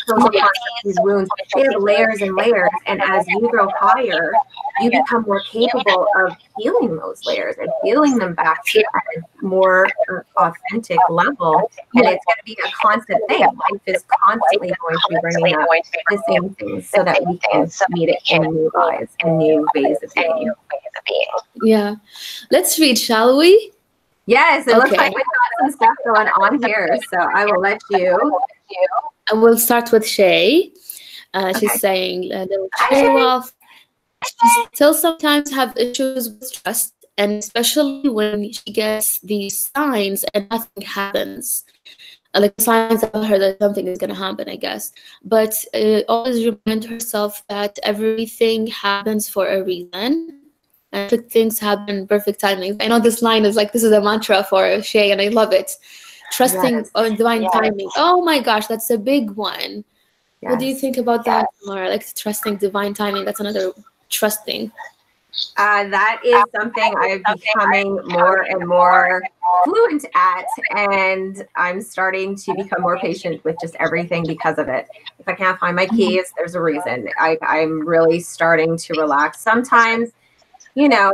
[0.84, 2.70] these wounds, they have layers and layers.
[2.86, 4.32] And as you grow higher,
[4.80, 9.86] you become more capable of healing those layers and healing them back to a more
[10.10, 11.70] uh, authentic level.
[11.94, 13.40] And it's going to be a constant thing.
[13.40, 15.68] Life is constantly going to be bringing up
[16.10, 19.98] the same things so that we can meet it in new eyes and new ways
[20.02, 20.52] of being.
[21.62, 21.96] Yeah.
[22.50, 23.72] Let's read, shall we?
[24.26, 24.78] Yes, it okay.
[24.78, 26.96] looks like we've got some stuff going on here.
[27.10, 28.40] So I will let you.
[29.30, 30.72] I will start with Shay.
[31.34, 31.60] Uh, okay.
[31.60, 32.46] She's saying, uh,
[32.90, 33.52] Shay Wolf,
[34.24, 40.48] she still sometimes have issues with trust, and especially when she gets these signs and
[40.50, 41.64] nothing happens.
[42.34, 44.92] Uh, like signs tell her that something is going to happen, I guess.
[45.24, 50.41] But uh, always remind herself that everything happens for a reason
[50.92, 52.76] perfect things happen perfect timing.
[52.80, 55.52] I know this line is like this is a mantra for Shay, and I love
[55.52, 55.72] it.
[56.32, 56.90] Trusting yes.
[56.94, 57.52] on divine yes.
[57.52, 57.90] timing.
[57.96, 59.84] Oh my gosh, that's a big one.
[60.40, 60.50] Yes.
[60.50, 61.88] What do you think about that, Laura?
[61.88, 63.24] Like trusting divine timing.
[63.24, 63.72] That's another
[64.08, 64.72] trusting.
[65.56, 69.22] Uh, that is something I'm becoming more and more
[69.64, 70.44] fluent at,
[70.76, 74.88] and I'm starting to become more patient with just everything because of it.
[75.18, 75.96] If I can't find my mm-hmm.
[75.96, 77.08] keys, there's a reason.
[77.16, 79.40] I, I'm really starting to relax.
[79.40, 80.12] Sometimes
[80.74, 81.12] you know,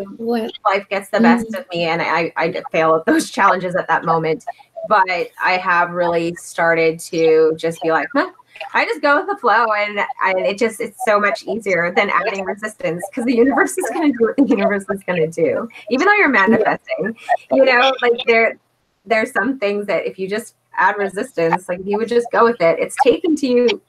[0.64, 1.58] life gets the best mm.
[1.58, 4.44] of me and I, I fail at those challenges at that moment.
[4.88, 5.08] But
[5.42, 8.30] I have really started to just be like, huh,
[8.74, 12.10] I just go with the flow and, and it just it's so much easier than
[12.10, 15.68] adding resistance because the universe is gonna do what the universe is gonna do.
[15.90, 17.16] Even though you're manifesting,
[17.52, 18.58] you know, like there
[19.04, 22.44] there's some things that if you just add resistance, like if you would just go
[22.44, 23.82] with it, it's taken to you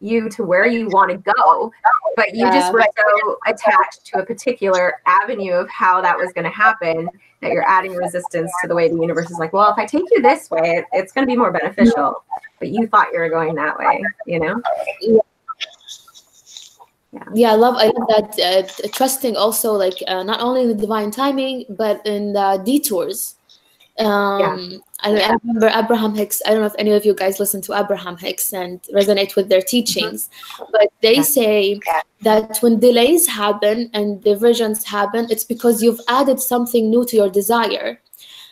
[0.00, 1.72] you to where you want to go,
[2.16, 6.44] but you just were so attached to a particular avenue of how that was going
[6.44, 7.08] to happen
[7.40, 10.04] that you're adding resistance to the way the universe is like, well, if I take
[10.10, 12.24] you this way, it's going to be more beneficial.
[12.58, 14.60] But you thought you were going that way, you know?
[15.00, 15.18] Yeah.
[17.32, 17.52] Yeah.
[17.52, 18.40] I love I love that
[18.84, 23.36] uh, trusting also like uh, not only the divine timing but in the detours
[23.98, 24.78] um, yeah.
[25.00, 26.42] I, I, remember Abraham Hicks.
[26.44, 29.48] I don't know if any of you guys listen to Abraham Hicks and resonate with
[29.48, 30.64] their teachings, mm-hmm.
[30.72, 31.78] but they say
[32.22, 37.30] that when delays happen and diversions happen, it's because you've added something new to your
[37.30, 38.00] desire,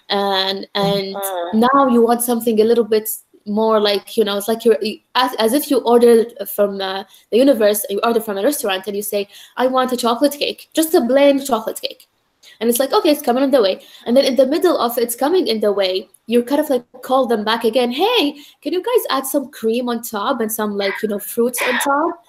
[0.08, 1.58] and and mm-hmm.
[1.58, 3.08] now you want something a little bit
[3.44, 4.78] more like you know it's like you're
[5.16, 7.02] as, as if you ordered from uh,
[7.32, 10.68] the universe you order from a restaurant and you say i want a chocolate cake
[10.74, 12.06] just a plain chocolate cake
[12.60, 13.82] and it's like okay it's coming in the way.
[14.06, 16.84] And then in the middle of it's coming in the way you kind of like
[17.02, 17.90] call them back again.
[17.90, 21.60] Hey can you guys add some cream on top and some like you know fruits
[21.62, 22.24] on top?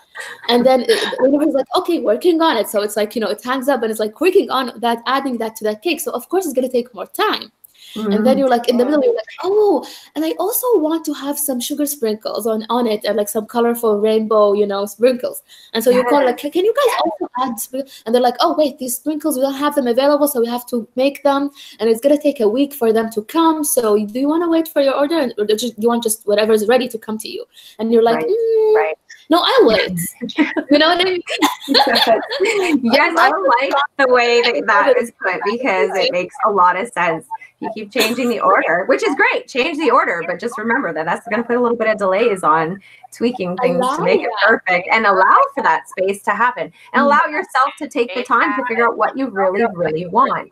[0.50, 2.68] And then the universe like okay working on it.
[2.68, 5.38] So it's like you know it hangs up and it's like working on that adding
[5.38, 6.00] that to that cake.
[6.00, 7.52] So of course it's going to take more time
[7.96, 8.12] Mm-hmm.
[8.12, 11.14] And then you're like in the middle, you're like, oh, and I also want to
[11.14, 15.44] have some sugar sprinkles on, on it and like some colorful rainbow, you know, sprinkles.
[15.74, 18.04] And so you call like, can you guys also add sprinkles?
[18.06, 20.66] And they're like, oh, wait, these sprinkles, we don't have them available, so we have
[20.68, 21.52] to make them.
[21.80, 23.64] And it's gonna take a week for them to come.
[23.64, 26.54] So do you want to wait for your order, or do you want just whatever
[26.54, 27.46] is ready to come to you?
[27.80, 28.28] And you're like, right.
[28.28, 28.96] Mm, right.
[29.30, 30.00] No, I'll wait.
[30.72, 31.22] you know what I mean?
[31.68, 33.30] yes, I
[33.62, 37.26] like the way that that is put because it makes a lot of sense
[37.64, 39.48] you keep changing the order, which is great.
[39.48, 41.98] Change the order, but just remember that that's going to put a little bit of
[41.98, 42.80] delays on
[43.12, 44.28] tweaking things to make that.
[44.28, 47.02] it perfect and allow for that space to happen and mm-hmm.
[47.02, 50.52] allow yourself to take the time to figure out what you really, really want.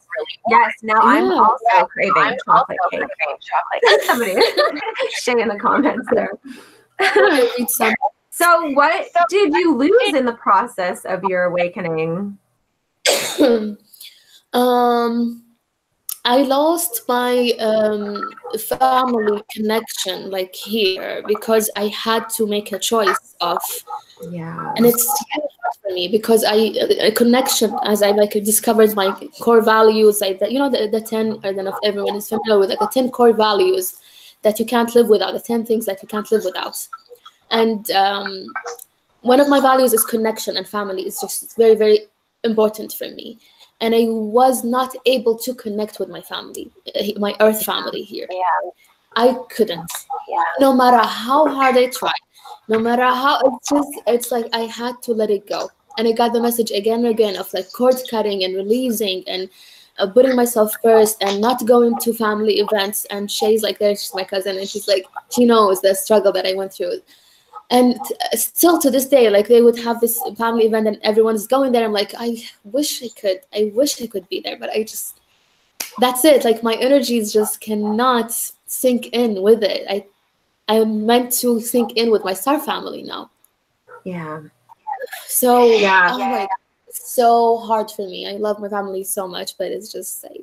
[0.50, 1.00] Yes, now.
[1.02, 3.10] I'm also craving I'm chocolate also cake.
[3.20, 4.02] Craving chocolate.
[4.04, 4.36] Somebody
[5.22, 6.32] Shay in the comments there.
[8.30, 12.38] so, what did you lose in the process of your awakening?
[14.54, 15.44] Um,
[16.24, 18.22] I lost my um,
[18.60, 23.60] family connection, like here, because I had to make a choice of,
[24.30, 24.74] Yeah.
[24.76, 25.50] and it's hard
[25.82, 26.56] for me because I
[27.10, 31.02] a connection as I like discovered my core values, like that you know the, the
[31.02, 33.98] ten, I don't know if everyone is familiar with like the ten core values
[34.44, 36.78] that you can't live without, the ten things that you can't live without,
[37.50, 38.46] and um,
[39.22, 41.08] one of my values is connection and family.
[41.08, 42.02] Is just very very
[42.44, 43.40] important for me
[43.82, 48.28] and I was not able to connect with my family, eh, my earth family here.
[48.30, 48.70] Yeah.
[49.16, 49.92] I couldn't.
[50.30, 50.44] Yeah.
[50.60, 52.14] No matter how hard I tried,
[52.70, 55.70] no matter how it's just it's like I had to let it go.
[55.98, 59.50] And I got the message again and again of like cord cutting and releasing and
[59.98, 63.06] uh, putting myself first and not going to family events.
[63.06, 66.46] And Shay's like there, she's my cousin, and she's like she knows the struggle that
[66.46, 67.02] I went through
[67.72, 67.98] and
[68.34, 71.86] still to this day like they would have this family event and everyone's going there.
[71.86, 75.20] I'm like i wish i could i wish i could be there but i just
[76.00, 76.46] that's it.
[76.46, 78.32] Like my energies just cannot
[78.66, 79.86] sink in with it.
[79.90, 80.06] I
[80.68, 83.32] i'm meant to sink in with my star family now.
[84.04, 84.42] Yeah.
[85.28, 86.10] so Yeah.
[86.14, 86.50] oh my God,
[86.88, 88.28] it's so hard for me.
[88.30, 90.42] I love my family so much but it's just like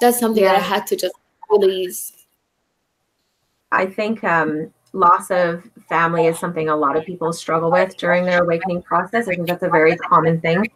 [0.00, 1.14] that's something that i had to just
[1.50, 2.12] release.
[3.72, 8.24] I think um, loss of family is something a lot of people struggle with during
[8.24, 9.28] their awakening process.
[9.28, 10.66] I think that's a very common thing,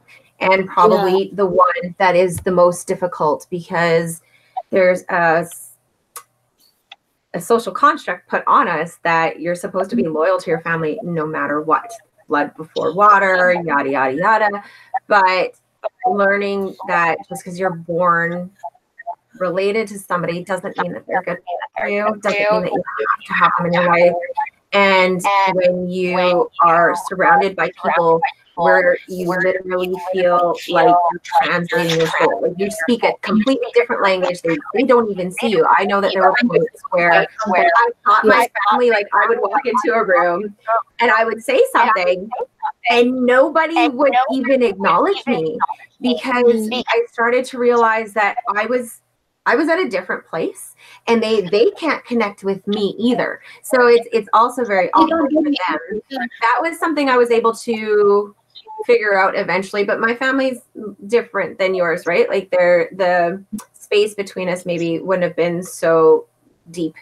[0.40, 4.20] and probably the one that is the most difficult because
[4.70, 5.46] there's a
[7.38, 11.24] social construct put on us that you're supposed to be loyal to your family no
[11.24, 11.90] matter what,
[12.26, 14.64] blood before water, yada yada yada.
[15.06, 15.54] But
[16.06, 18.50] learning that just because you're born
[19.38, 21.38] related to somebody doesn't mean that they're good
[21.78, 24.12] for you, doesn't mean that you have to have them in your life.
[24.72, 28.20] And when you are surrounded by people
[28.56, 34.02] where you literally feel like you're translating your soul, like you speak a completely different
[34.02, 35.64] language, they, they don't even see you.
[35.78, 39.40] I know that there were points where when I taught my family, like I would
[39.40, 40.54] walk into a room
[40.98, 42.28] and I would say something
[42.90, 45.56] and nobody would even acknowledge me
[46.00, 49.00] because I started to realize that I was
[49.48, 50.74] I was at a different place
[51.06, 53.40] and they they can't connect with me either.
[53.62, 56.02] So it's it's also very awkward for them.
[56.10, 58.34] That was something I was able to
[58.84, 60.58] figure out eventually, but my family's
[61.06, 62.28] different than yours, right?
[62.28, 66.26] Like they're the space between us maybe wouldn't have been so
[66.70, 66.94] deep.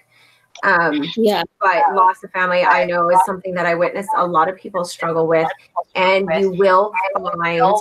[0.63, 4.49] Um yeah but loss of family I know is something that I witness a lot
[4.49, 5.49] of people struggle with
[5.95, 7.77] and you will find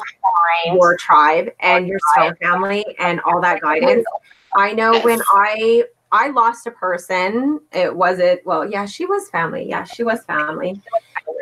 [0.65, 4.05] your tribe and your soul family and all that guidance.
[4.55, 9.29] I know when I I lost a person, it was it well, yeah, she was
[9.29, 9.67] family.
[9.67, 10.81] Yeah, she was family.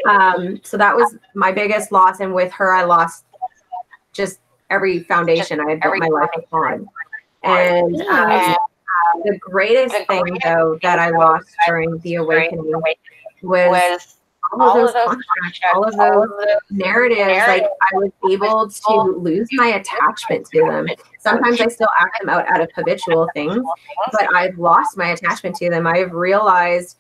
[0.08, 2.19] Um, so that was my biggest loss.
[2.19, 3.26] And with her, I lost
[4.13, 6.88] just every foundation I had built my life upon.
[7.44, 8.56] And um,
[9.23, 12.73] the greatest thing though that I lost during the awakening
[13.44, 14.17] was
[14.62, 16.29] all of those contracts, all of those
[16.69, 20.87] narratives, like I was able to lose my attachment to them.
[21.19, 23.63] Sometimes I still act them out out of habitual things,
[24.12, 25.87] but I've lost my attachment to them.
[25.87, 26.97] I've realized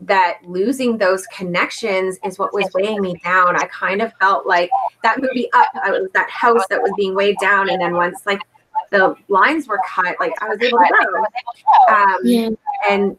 [0.00, 3.56] that losing those connections is what was weighing me down.
[3.56, 4.70] I kind of felt like
[5.02, 8.22] that movie Up, I was that house that was being weighed down, and then once
[8.24, 8.40] like
[8.90, 11.26] the lines were cut, like I was able to
[11.88, 12.50] go um, yeah
[12.88, 13.16] and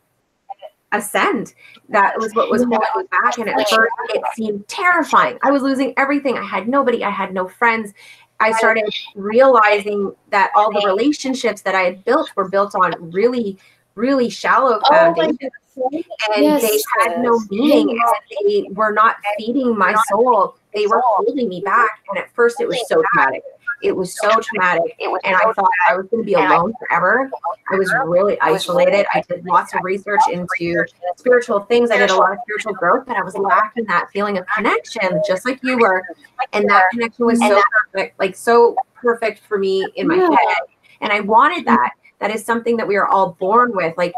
[0.91, 1.53] ascend.
[1.89, 3.37] That was what was holding me back.
[3.37, 5.37] And at first, it seemed terrifying.
[5.43, 6.37] I was losing everything.
[6.37, 7.03] I had nobody.
[7.03, 7.93] I had no friends.
[8.39, 8.85] I started
[9.15, 13.57] realizing that all the relationships that I had built were built on really,
[13.95, 15.51] really shallow oh foundations.
[15.75, 16.61] and Yes.
[16.61, 20.55] they had no meaning and they were not feeding my soul.
[20.73, 22.03] They were holding me back.
[22.09, 23.43] And at first, it was so traumatic.
[23.81, 24.95] It was so traumatic.
[24.99, 27.29] And I thought I was going to be alone forever.
[27.71, 29.05] I was really isolated.
[29.13, 31.89] I did lots of research into spiritual things.
[31.89, 35.21] I did a lot of spiritual growth, but I was lacking that feeling of connection,
[35.25, 36.03] just like you were.
[36.51, 37.61] And that connection was so
[37.93, 40.59] perfect, like so perfect for me in my head.
[41.01, 41.91] And I wanted that.
[42.19, 43.97] That is something that we are all born with.
[43.97, 44.13] Like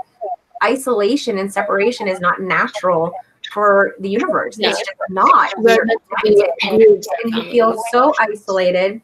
[0.64, 3.14] isolation and separation is not natural
[3.52, 4.58] for the universe.
[4.58, 4.70] No.
[4.70, 5.54] It's just not.
[5.58, 7.04] We're We're meant to be a group.
[7.24, 9.02] and you feel so isolated.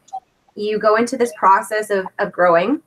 [0.55, 2.81] You go into this process of, of growing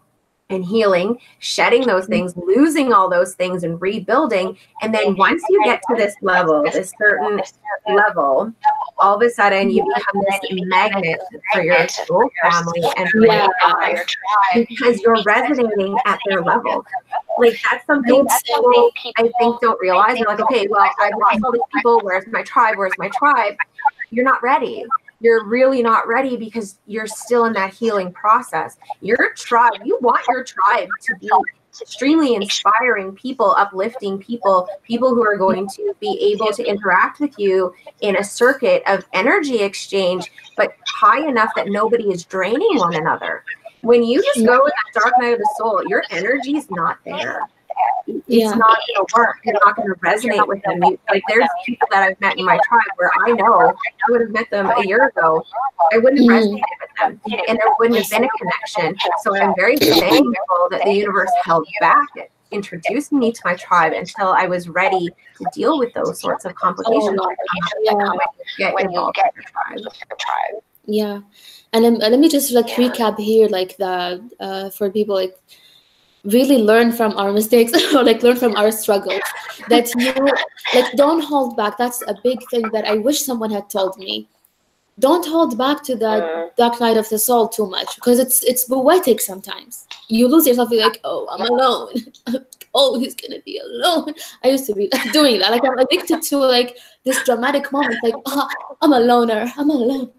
[0.49, 2.13] and healing, shedding those mm-hmm.
[2.13, 4.57] things, losing all those things, and rebuilding.
[4.83, 7.41] And then once you get to this level, this certain
[7.89, 8.53] level,
[9.01, 11.21] all of a sudden you become this magnet
[11.53, 13.49] for your soul family and for Yeah.
[13.89, 16.85] your tribe because you're resonating at their level.
[17.39, 20.17] Like that's something people I think don't realize.
[20.19, 22.01] They're like, okay, well, I've lost all these people.
[22.03, 22.77] Where's my tribe?
[22.77, 23.57] Where's my tribe?
[24.11, 24.85] You're not ready.
[25.23, 28.79] you're really not ready because you're still in that healing process.
[29.03, 31.31] Your tribe, you want your tribe to be
[31.81, 37.39] extremely inspiring people, uplifting people, people who are going to be able to interact with
[37.39, 42.95] you in a circuit of energy exchange, but high enough that nobody is draining one
[42.95, 43.45] another.
[43.83, 46.99] When you just go in that dark night of the soul, your energy is not
[47.05, 47.49] there
[48.17, 48.55] it's yeah.
[48.55, 49.37] not going to work.
[49.45, 50.83] You're not going to resonate with them.
[50.83, 54.21] You, like there's people that I've met in my tribe where I know I would
[54.21, 55.45] have met them a year ago.
[55.93, 56.53] I wouldn't have mm.
[56.53, 58.97] resonated with them, and there wouldn't have been a connection.
[59.23, 62.09] So I'm very thankful that the universe held back
[62.51, 66.55] introduced me to my tribe until I was ready to deal with those sorts of
[66.55, 67.19] complications.
[67.21, 67.35] Oh,
[67.83, 68.13] yeah.
[68.59, 70.63] Get involved in your tribe.
[70.87, 71.21] Yeah,
[71.73, 72.89] and um, let me just like yeah.
[72.89, 75.37] recap here, like the uh, for people like
[76.25, 79.23] really learn from our mistakes or like learn from our struggles
[79.69, 80.13] that you
[80.75, 81.79] like don't hold back.
[81.79, 84.29] That's a big thing that i wish someone had told me.
[84.99, 88.65] Don't hold back to the dark night of the soul too much because it's it's
[88.65, 89.87] poetic sometimes.
[90.09, 91.95] You lose yourself you're like oh i'm alone.
[92.73, 94.15] Oh he's gonna be alone.
[94.45, 95.51] I used to be doing that.
[95.51, 98.49] Like i'm addicted to like this dramatic moment like oh,
[98.81, 99.51] i'm a loner.
[99.57, 100.13] I'm alone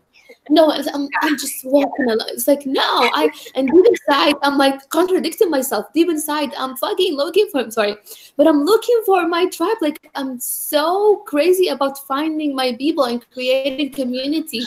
[0.49, 2.27] no, I'm, um, I'm just walking along.
[2.29, 5.91] It's like, no, I, and deep inside, I'm like contradicting myself.
[5.93, 7.95] Deep inside, I'm fucking looking for, I'm sorry,
[8.37, 9.77] but I'm looking for my tribe.
[9.81, 14.63] Like, I'm so crazy about finding my people and creating community.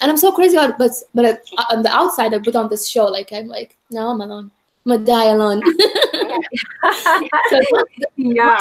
[0.00, 2.88] And I'm so crazy about, but, but uh, on the outside, I put on this
[2.88, 4.50] show, like, I'm like, no, I'm alone.
[4.86, 5.62] I'm gonna die alone.
[7.50, 7.60] so,
[8.16, 8.56] yeah.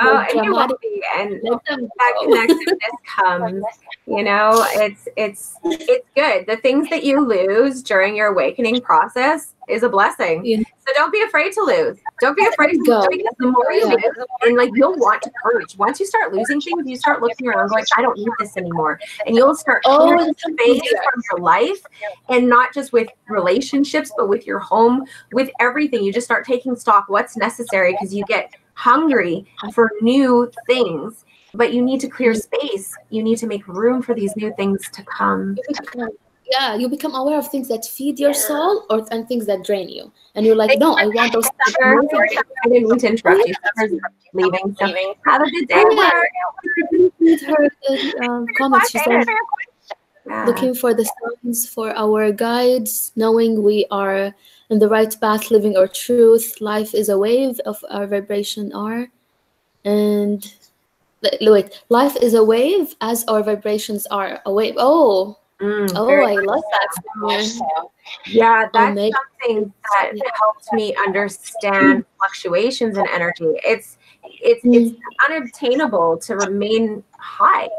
[0.00, 2.78] Oh, and you will be, and that connectedness
[3.16, 3.64] comes.
[4.06, 6.46] You know, it's it's it's good.
[6.48, 10.44] The things that you lose during your awakening process is a blessing.
[10.44, 10.58] Yeah.
[10.86, 11.98] So don't be afraid to lose.
[12.20, 13.06] Don't be afraid to go.
[13.10, 15.76] Because the more you lose, and like you'll want to purge.
[15.78, 19.00] Once you start losing things, you start looking around going, I don't need this anymore.
[19.26, 21.80] And you'll start oh, space from your life
[22.28, 26.04] and not just with relationships, but with your home, with everything.
[26.04, 31.24] You just start taking stock what's necessary because you get hungry for new things.
[31.56, 32.92] But you need to clear space.
[33.10, 35.56] You need to make room for these new things to come
[36.50, 39.88] yeah you become aware of things that feed your soul or and things that drain
[39.88, 40.12] you.
[40.34, 41.48] And you're like no i want those
[41.82, 42.02] i
[42.68, 44.00] didn't mean to interrupt you
[44.32, 44.86] leaving so
[45.26, 45.84] have a good day.
[47.46, 47.70] Her
[48.24, 48.90] um, comments.
[48.90, 49.24] she said
[50.46, 54.34] looking for the signs for our guides knowing we are
[54.70, 56.60] in the right path living our truth.
[56.60, 59.08] Life is a wave of our vibration are.
[59.84, 60.52] And
[61.40, 64.74] wait life is a wave as our vibrations are a wave.
[64.78, 67.88] Oh Mm, oh, I love that.
[68.26, 69.10] Yeah, that's oh,
[69.40, 73.50] something that helped me understand fluctuations in energy.
[73.64, 74.74] It's it's mm.
[74.74, 77.70] it's unobtainable to remain high.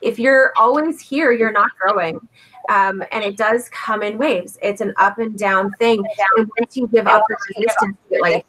[0.00, 2.26] If you're always here, you're not growing.
[2.68, 4.58] Um, and it does come in waves.
[4.60, 6.04] It's an up and down thing.
[6.36, 8.46] And once you give up the resistance to it, like,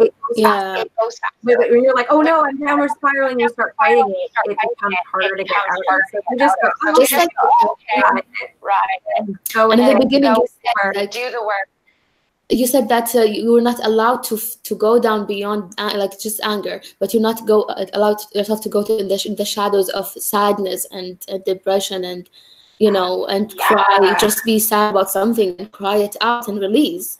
[0.00, 0.84] it yeah.
[1.42, 5.34] When you're like, oh no, I'm downward spiraling, you start fighting it, it becomes harder
[5.34, 6.00] to get out.
[6.12, 7.28] So just go, oh, just like,
[8.60, 9.00] right.
[9.16, 10.46] And go and in the beginning, you
[10.94, 11.68] said, do the work
[12.50, 16.18] you said that uh, you were not allowed to to go down beyond uh, like
[16.18, 19.36] just anger but you're not go uh, allowed yourself to go to in the, in
[19.36, 22.30] the shadows of sadness and depression and
[22.78, 23.66] you know, and yeah.
[23.66, 27.18] cry, just be sad about something and cry it out and release.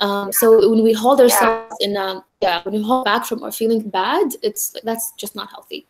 [0.00, 1.88] Um, so when we hold ourselves yeah.
[1.88, 5.50] in a, yeah, when we hold back from our feeling bad, it's that's just not
[5.50, 5.86] healthy.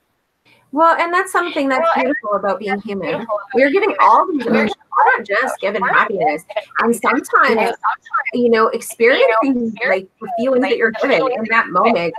[0.75, 3.25] Well, and that's something that's beautiful about being human.
[3.55, 6.43] We're giving all these emotions, we're not just given happiness.
[6.81, 7.77] And sometimes,
[8.33, 12.12] you know, experiencing like the feelings that you're given in that moment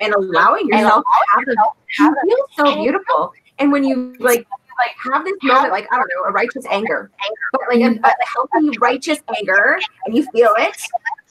[0.00, 3.32] and allowing yourself to have them, you feel so beautiful.
[3.58, 4.46] And when you like
[4.78, 7.10] like have this moment, like I don't know, a righteous anger,
[7.50, 10.80] but like a, a healthy righteous anger, and you feel it,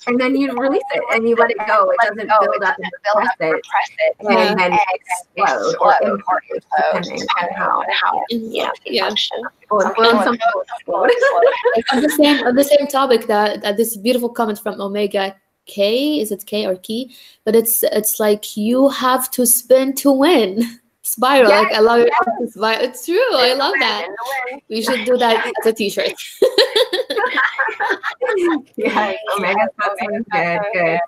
[0.08, 1.90] and then you release it and you let it go.
[1.90, 6.62] It doesn't build up and suppress it, and then explode or implode,
[6.94, 9.10] depending on how how yeah yeah.
[9.72, 9.92] on
[12.02, 15.36] the same on the same topic, that, that this beautiful comment from Omega
[15.66, 17.16] K is it K or Key?
[17.44, 20.80] But it's it's like you have to spin to win.
[21.06, 22.10] Spiral, yes, like I love yes.
[22.40, 22.52] it.
[22.54, 22.82] Spiral.
[22.84, 23.34] It's true.
[23.34, 24.08] I love that.
[24.70, 26.14] We should do that as a t-shirt.
[28.76, 29.68] yeah, Omega
[30.02, 30.26] good,
[30.74, 31.00] good.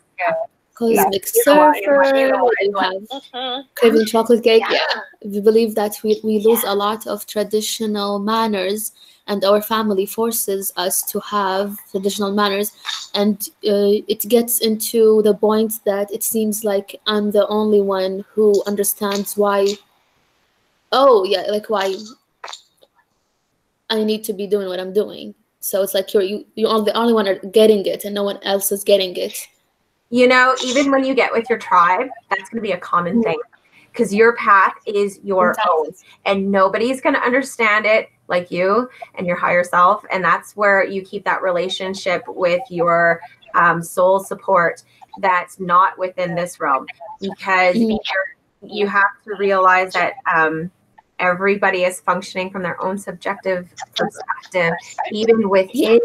[0.75, 1.43] Cosmic yeah.
[1.43, 2.15] Surfer,
[2.61, 3.61] you have mm-hmm.
[3.73, 4.61] Craving Chocolate Cake.
[4.69, 4.77] Yeah.
[4.77, 5.01] yeah.
[5.25, 8.91] We believe that we, we lose a lot of traditional manners
[9.25, 12.71] and our family forces us to have traditional manners
[13.13, 18.23] and uh, it gets into the point that it seems like i'm the only one
[18.33, 19.67] who understands why
[20.91, 21.95] Oh yeah, like why?
[23.89, 25.33] I need to be doing what I'm doing.
[25.59, 28.39] So it's like you're you you're the only one are getting it, and no one
[28.43, 29.47] else is getting it.
[30.09, 33.21] You know, even when you get with your tribe, that's going to be a common
[33.21, 33.39] thing
[33.91, 35.91] because your path is your own,
[36.25, 40.05] and nobody's going to understand it like you and your higher self.
[40.11, 43.19] And that's where you keep that relationship with your
[43.55, 44.83] um, soul support
[45.19, 46.85] that's not within this realm
[47.19, 47.75] because
[48.61, 50.71] you have to realize that um,
[51.19, 54.73] everybody is functioning from their own subjective perspective,
[55.11, 55.99] even within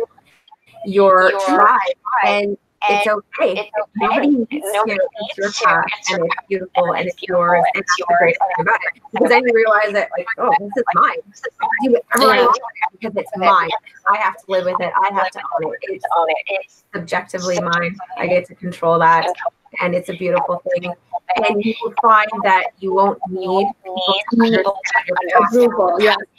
[0.85, 1.79] your, your tribe.
[2.25, 2.57] And
[2.89, 3.53] it's okay.
[3.53, 3.71] It's okay.
[3.97, 7.97] Nobody needs Nobody to it's your path and it's beautiful and it's yours and that's
[7.97, 9.03] the great thing about it.
[9.13, 11.17] Because then you realize that like, oh, this is mine.
[11.61, 12.61] I do whatever I want
[12.93, 13.71] because it's mine.
[14.09, 14.93] I have to live with it.
[14.97, 15.79] I have to own it.
[15.83, 16.05] It's,
[16.49, 17.97] it's subjectively mine.
[18.19, 19.29] I get to control that.
[19.81, 20.93] And it's a beautiful thing
[21.37, 23.67] and you will find that you won't need
[24.31, 24.77] people
[25.37, 25.99] approval.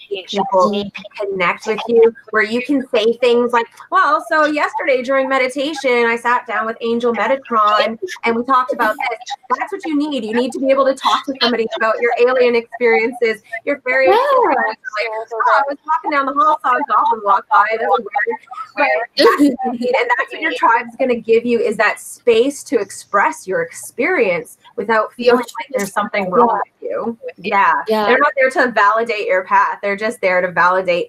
[0.10, 0.84] People
[1.20, 6.16] connect with you, where you can say things like, "Well, so yesterday during meditation, I
[6.16, 9.20] sat down with Angel Metatron and we talked about this."
[9.58, 10.24] That's what you need.
[10.26, 14.08] You need to be able to talk to somebody about your alien experiences, your fairy
[14.08, 14.14] yeah.
[14.14, 14.84] experiences.
[14.98, 17.66] Like, oh, I was walking down the hall, saw a goblin walk by.
[17.72, 18.40] That was weird,
[18.76, 18.88] but
[19.18, 23.62] and that's what your tribe's going to give you is that space to express your
[23.62, 27.18] experience without feeling like there's something wrong with you.
[27.38, 27.74] Yeah.
[27.88, 28.06] yeah.
[28.06, 29.80] They're not there to validate your path.
[29.82, 31.08] They're just there to validate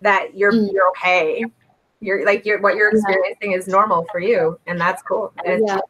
[0.00, 0.72] that you're mm.
[0.72, 1.44] you're okay.
[2.00, 3.58] You're like you're what you're experiencing yeah.
[3.58, 4.58] is normal for you.
[4.66, 5.32] And that's cool.
[5.44, 5.80] And yeah.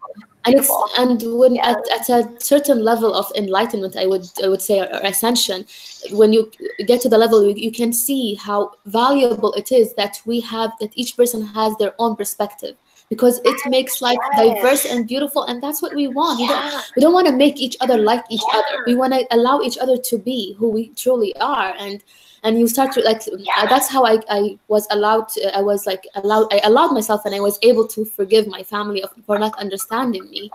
[0.47, 4.61] And it's and when at, at a certain level of enlightenment, I would I would
[4.61, 5.65] say or, ascension,
[6.11, 6.51] when you
[6.87, 10.73] get to the level you, you can see how valuable it is that we have
[10.81, 12.77] that each person has their own perspective
[13.09, 16.47] because it makes life diverse and beautiful and that's what we want yeah.
[16.47, 18.61] we don't, we don't want to make each other like each yeah.
[18.61, 22.03] other we want to allow each other to be who we truly are and
[22.45, 23.67] and you start to like yeah.
[23.67, 27.35] that's how I, I was allowed to, i was like allowed i allowed myself and
[27.35, 30.51] i was able to forgive my family for not understanding me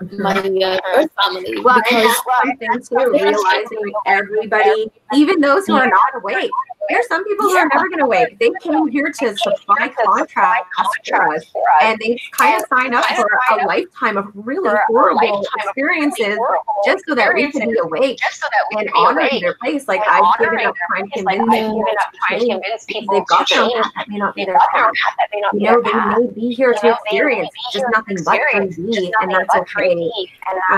[0.00, 0.22] mm-hmm.
[0.22, 6.22] my uh, birth family well, because something too realizing everybody even those who are not
[6.22, 6.50] awake
[6.88, 8.38] there are some people who are never going to wake.
[8.38, 11.44] They came here to supply for us,
[11.82, 13.28] and they kind of sign up for
[13.58, 16.38] a lifetime of really horrible experiences
[16.84, 18.20] just so that we can be awake
[18.72, 19.88] and honor their place.
[19.88, 24.18] Like I've given up time to convince people they've got their own path that may
[24.18, 24.92] not be their path.
[25.52, 30.04] You know, they may be here to experience just nothing but 3D, and that's okay.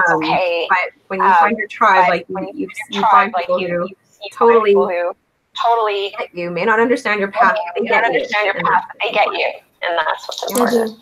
[0.08, 0.20] Um,
[0.68, 0.78] but
[1.08, 3.88] when you find your tribe, like you, you find people who
[4.32, 7.56] totally totally you may not understand your path.
[7.76, 8.84] You may not understand your path.
[9.02, 10.98] I get you, and that's what's important.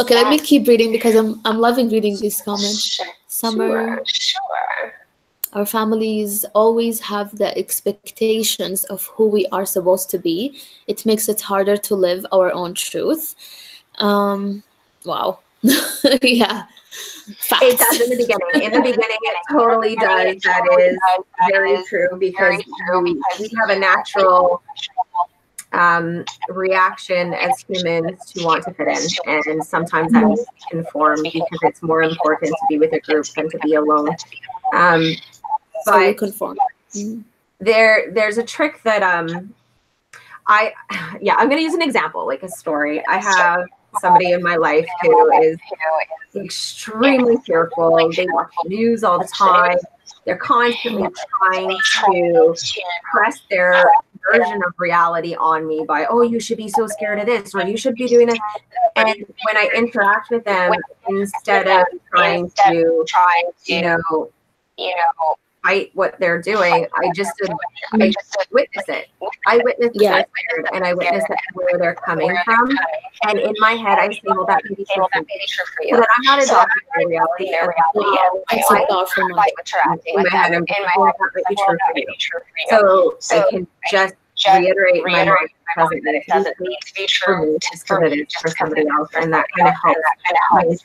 [0.00, 3.00] Okay, let me keep reading because I'm I'm loving reading these comments.
[3.28, 4.02] Summer.
[4.04, 4.92] Sure, sure.
[5.52, 10.58] Our families always have the expectations of who we are supposed to be.
[10.86, 13.34] It makes it harder to live our own truth.
[13.98, 14.62] Um,
[15.04, 15.40] wow.
[15.62, 16.64] yeah.
[17.62, 18.66] It does in the beginning.
[18.66, 20.36] In the beginning, it totally does.
[20.42, 20.98] That is
[21.50, 22.62] very true because
[23.02, 24.62] we, we have a natural
[25.72, 31.58] um, reaction as humans to want to fit in, and sometimes that means conform because
[31.62, 34.14] it's more important to be with a group than to be alone.
[34.74, 35.14] Um,
[35.84, 36.58] but so conform.
[37.58, 39.54] There, there's a trick that um,
[40.46, 40.72] I,
[41.20, 43.04] yeah, I'm going to use an example, like a story.
[43.06, 43.66] I have
[44.00, 45.58] somebody in my life who is
[46.34, 47.96] extremely fearful.
[48.16, 49.76] They watch the news all the time.
[50.24, 51.08] They're constantly
[51.38, 52.54] trying to
[53.12, 53.84] press their
[54.30, 57.66] version of reality on me by, oh, you should be so scared of this, or
[57.66, 58.38] you should be doing this.
[58.94, 60.72] And when I interact with them,
[61.08, 64.30] instead of trying to, try, you know,
[64.78, 65.34] you know,
[65.64, 66.86] fight what they're doing.
[66.96, 67.50] I just did,
[67.94, 69.08] I just witness it.
[69.46, 70.24] I witnessed yeah.
[70.72, 72.70] and I witnessed where they're coming from.
[73.28, 75.96] And in my head, I say, well, that may be true for you.
[75.96, 77.50] Then I'm not adopting the reality.
[77.50, 78.18] reality.
[78.50, 80.00] I see thought from my head.
[80.06, 80.62] In my head, that
[80.96, 83.16] might be true for you.
[83.20, 84.14] So I can just
[84.46, 88.34] reiterate, reiterate my present that it doesn't need to be true just because it is
[88.40, 89.74] for somebody else, and that kind of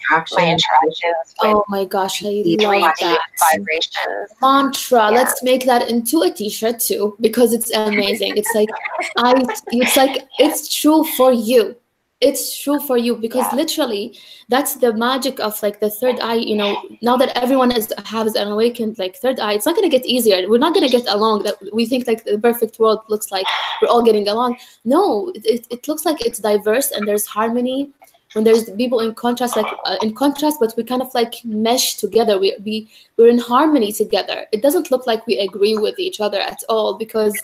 [0.10, 1.36] helps my interactions.
[1.42, 3.20] Oh my gosh, I love that
[3.52, 5.00] vibration mantra.
[5.00, 5.10] Yeah.
[5.10, 8.38] Let's make that into a T-shirt too because it's amazing.
[8.38, 8.70] it's like
[9.18, 9.34] I,
[9.68, 11.76] it's like it's true for you
[12.20, 13.56] it's true for you because yeah.
[13.56, 14.18] literally
[14.50, 18.34] that's the magic of like the third eye you know now that everyone is has
[18.34, 20.50] an awakened like third eye it's not going to get easier.
[20.50, 23.46] We're not going to get along that we think like the perfect world looks like.
[23.82, 24.58] We're all getting along.
[24.84, 27.92] No it, it looks like it's diverse and there's harmony.
[28.34, 31.98] When there's people in contrast like uh, in contrast but we kind of like mesh
[31.98, 32.40] together.
[32.40, 34.48] We, we we're in harmony together.
[34.52, 37.40] It doesn't look like we agree with each other at all because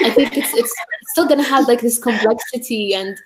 [0.00, 0.74] I think it's it's
[1.12, 3.16] still gonna have like this complexity and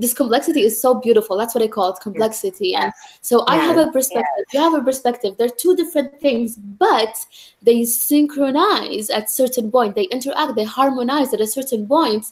[0.00, 1.36] this complexity is so beautiful.
[1.36, 2.74] That's what I call it, complexity.
[2.74, 5.34] And so I have a perspective, you have a perspective.
[5.36, 7.14] They're two different things, but
[7.62, 9.94] they synchronize at certain point.
[9.94, 12.26] They interact, they harmonize at a certain point,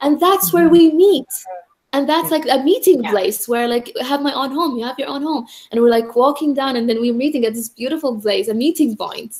[0.00, 0.56] and that's mm-hmm.
[0.56, 1.28] where we meet.
[1.94, 4.98] And that's like a meeting place where like I have my own home, you have
[4.98, 8.20] your own home, and we're like walking down, and then we're meeting at this beautiful
[8.20, 9.36] place, a meeting point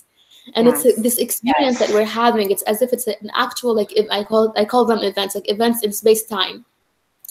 [0.55, 0.85] and yes.
[0.85, 1.89] it's a, this experience yes.
[1.89, 4.99] that we're having it's as if it's an actual like i call i call them
[4.99, 6.65] events like events in space time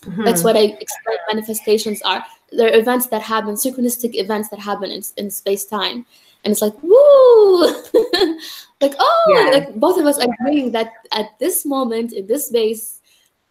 [0.02, 0.24] Mm-hmm.
[0.24, 2.26] That's what I explain manifestations are.
[2.52, 6.06] They're events that happen, synchronistic events that happen in, in space time.
[6.43, 7.68] And it's like, woo!
[8.82, 9.52] like, oh, yeah.
[9.52, 12.99] like both of us agreeing that at this moment, in this space,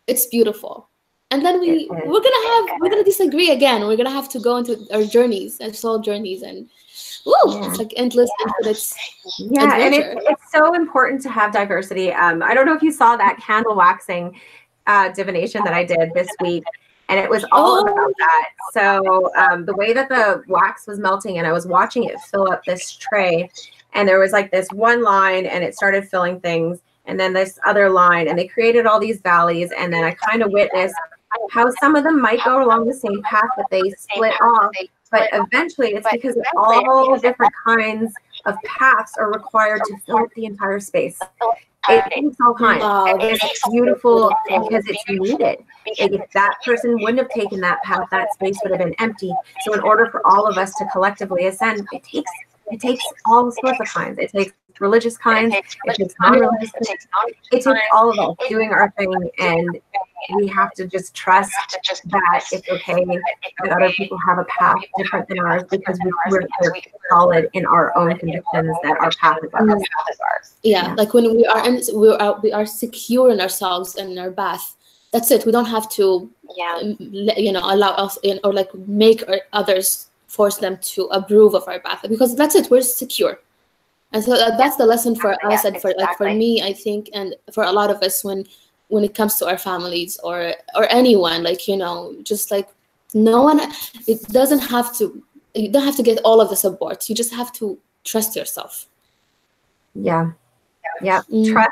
[0.06, 0.88] it's beautiful.
[1.30, 3.86] And then we we're gonna have we're gonna disagree again.
[3.86, 6.68] We're gonna have to go into our journeys, our soul journeys, and
[7.24, 7.68] woo, yeah.
[7.68, 8.94] it's like endless, infinite.
[9.38, 10.10] Yeah, adventure.
[10.10, 12.12] and it's, it's so important to have diversity.
[12.12, 14.40] Um, I don't know if you saw that candle waxing
[14.90, 16.64] uh, divination that I did this week,
[17.08, 17.92] and it was all oh.
[17.92, 18.48] about that.
[18.72, 22.50] So um, the way that the wax was melting, and I was watching it fill
[22.50, 23.48] up this tray,
[23.94, 27.58] and there was like this one line, and it started filling things, and then this
[27.64, 30.96] other line, and they created all these valleys, and then I kind of witnessed
[31.52, 34.72] how some of them might go along the same path, but they split off.
[35.12, 38.12] But eventually, it's because all different kinds
[38.46, 41.18] of paths are required to fill up the entire space.
[41.88, 42.84] It takes all kinds.
[42.84, 45.64] and it's beautiful because it's needed.
[45.86, 49.32] If that person wouldn't have taken that path, that space would have been empty.
[49.62, 52.30] So in order for all of us to collectively ascend, it takes
[52.70, 54.18] it takes all sorts of kinds.
[54.18, 55.64] It takes religious kinds, it
[55.96, 57.06] takes non-religious, it
[57.50, 59.80] takes all of us doing our thing, and
[60.34, 61.52] we have to just trust
[62.06, 65.98] that it's okay that other people have a path different than ours because
[66.30, 66.72] we're, we're
[67.10, 70.54] solid in our own convictions that our path is ours.
[70.62, 70.94] Yeah, yeah.
[70.94, 74.30] like when we are in, we are we are secure in ourselves and in our
[74.30, 74.76] path.
[75.12, 75.44] That's it.
[75.44, 76.78] We don't have to, yeah.
[76.82, 81.66] Um, you know, allow us in or like make others force them to approve of
[81.66, 82.70] our path because that's it.
[82.70, 83.38] We're secure
[84.12, 87.34] and so that's the lesson for us and for like for me i think and
[87.52, 88.44] for a lot of us when
[88.90, 92.68] when it comes to our families or or anyone like you know just like
[93.14, 93.60] no one
[94.06, 95.22] it doesn't have to
[95.54, 97.08] you don't have to get all of the support.
[97.08, 98.86] You just have to trust yourself.
[99.94, 100.32] Yeah
[101.02, 101.22] yeah.
[101.52, 101.70] Trust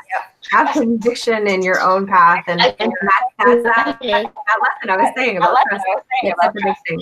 [0.51, 5.11] have conviction in your own path and, and that, that's that, that, lesson i was
[5.15, 5.83] saying about trust.
[6.23, 6.99] it's such a big thing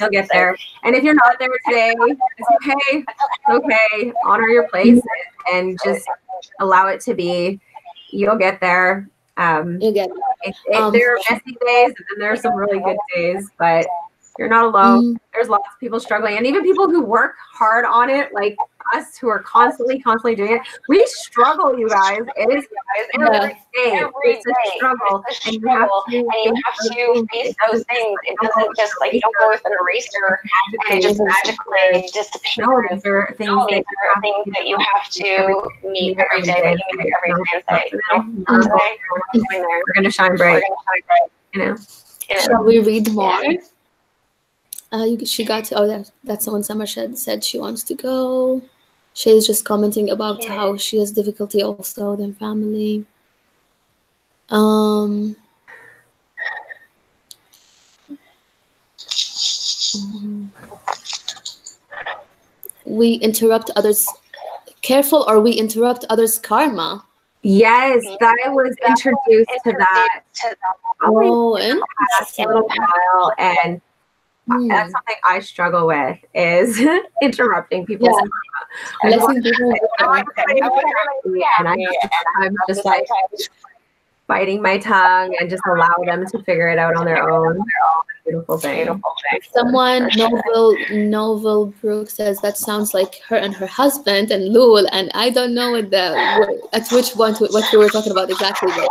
[0.00, 0.56] you'll get there.
[0.82, 5.00] And if you're not there today it's okay it's okay honor your place
[5.52, 6.06] and just
[6.60, 7.60] allow it to be.
[8.10, 9.08] You'll get there.
[9.36, 10.10] Um, you get
[10.42, 13.48] it, it, um, there are messy days and then there are some really good days
[13.58, 13.86] but
[14.38, 15.04] you're not alone.
[15.04, 15.16] Mm-hmm.
[15.32, 18.56] There's lots of people struggling, and even people who work hard on it, like
[18.94, 20.62] us, who are constantly, constantly doing it.
[20.88, 22.20] We struggle, you guys.
[22.36, 22.66] It is
[23.14, 23.58] every day.
[23.76, 24.52] Every it's day.
[24.52, 28.18] a struggle, and you have to, and you have to face those things.
[28.24, 30.40] It doesn't just like you don't go with an eraser
[30.88, 32.66] and it just magically disappear.
[32.66, 33.84] No, there are things, no, that,
[34.14, 36.60] are things that you have to meet every day.
[36.62, 37.90] That you meet every Wednesday.
[39.58, 40.62] We're gonna shine bright.
[41.54, 41.76] You know.
[42.44, 43.40] Shall we read more?
[44.92, 47.94] Uh, you, she got to, oh, that, that's someone Summer said, said she wants to
[47.94, 48.62] go.
[49.12, 50.54] She's just commenting about yeah.
[50.54, 53.04] how she has difficulty also with her family.
[54.48, 55.36] Um,
[62.84, 64.06] we interrupt others
[64.82, 67.04] careful or we interrupt others karma
[67.42, 70.22] yes i was introduced to that
[71.02, 71.80] oh, and
[72.38, 73.80] a little while and
[74.48, 74.68] Mm.
[74.68, 76.80] That's something I struggle with is
[77.22, 78.16] interrupting people's
[81.26, 81.46] yeah.
[81.58, 81.76] and I,
[82.40, 83.06] I'm just like
[84.26, 87.62] biting my tongue and just allow them to figure it out on their own.
[88.28, 88.84] Beautiful thing.
[88.84, 89.40] Beautiful thing.
[89.54, 95.10] Someone Novel Novel Brooke says that sounds like her and her husband and Lul, and
[95.14, 98.70] I don't know what the at which one to, what you were talking about exactly.
[98.70, 98.88] But,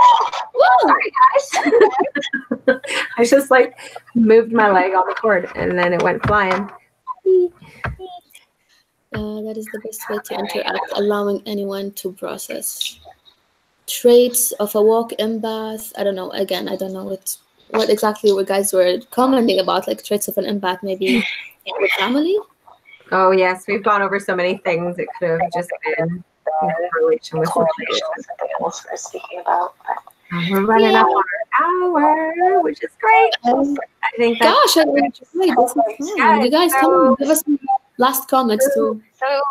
[0.82, 2.80] Sorry, guys.
[3.18, 3.78] I just like
[4.16, 6.70] moved my leg on the cord and then it went flying.
[9.14, 13.00] Uh, that is the best way to interact, allowing anyone to process
[13.88, 15.94] traits of a walk empath.
[15.98, 16.32] I don't know.
[16.32, 17.38] Again, I don't know what
[17.72, 21.24] what exactly were guys were commenting about, like traits of an empath, maybe
[21.80, 22.38] with family.
[23.12, 24.98] Oh yes, we've gone over so many things.
[25.00, 26.24] It could have just been
[26.62, 29.76] in relation with something else we're speaking about.
[30.50, 31.02] We're running yeah.
[31.02, 31.24] up on
[31.60, 33.32] our hour, which is great.
[33.46, 34.40] Um, I think.
[34.40, 35.30] Gosh, I enjoyed this.
[35.30, 36.42] Is fun.
[36.42, 37.60] you guys, so, come on, give us some
[37.98, 39.02] last comments too.
[39.18, 39.42] So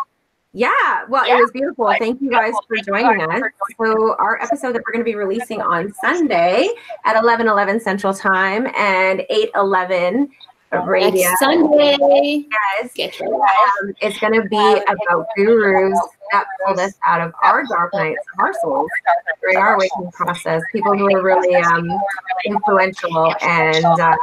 [0.57, 0.71] Yeah,
[1.11, 1.37] well, yeah.
[1.37, 1.95] it was beautiful.
[1.99, 3.43] Thank you guys for joining us.
[3.79, 6.71] So, our episode that we're going to be releasing on Sunday
[7.05, 10.31] at 11 11 Central Time and 8 11
[10.87, 11.29] Radio.
[11.39, 12.47] Sunday.
[12.97, 13.21] Yes.
[13.21, 15.99] Um, it's going to be about gurus
[16.33, 18.89] that pulled us out of our dark nights of our souls
[19.43, 20.63] during our awakening process.
[20.73, 21.87] People who are really um,
[22.47, 24.17] influential and uh,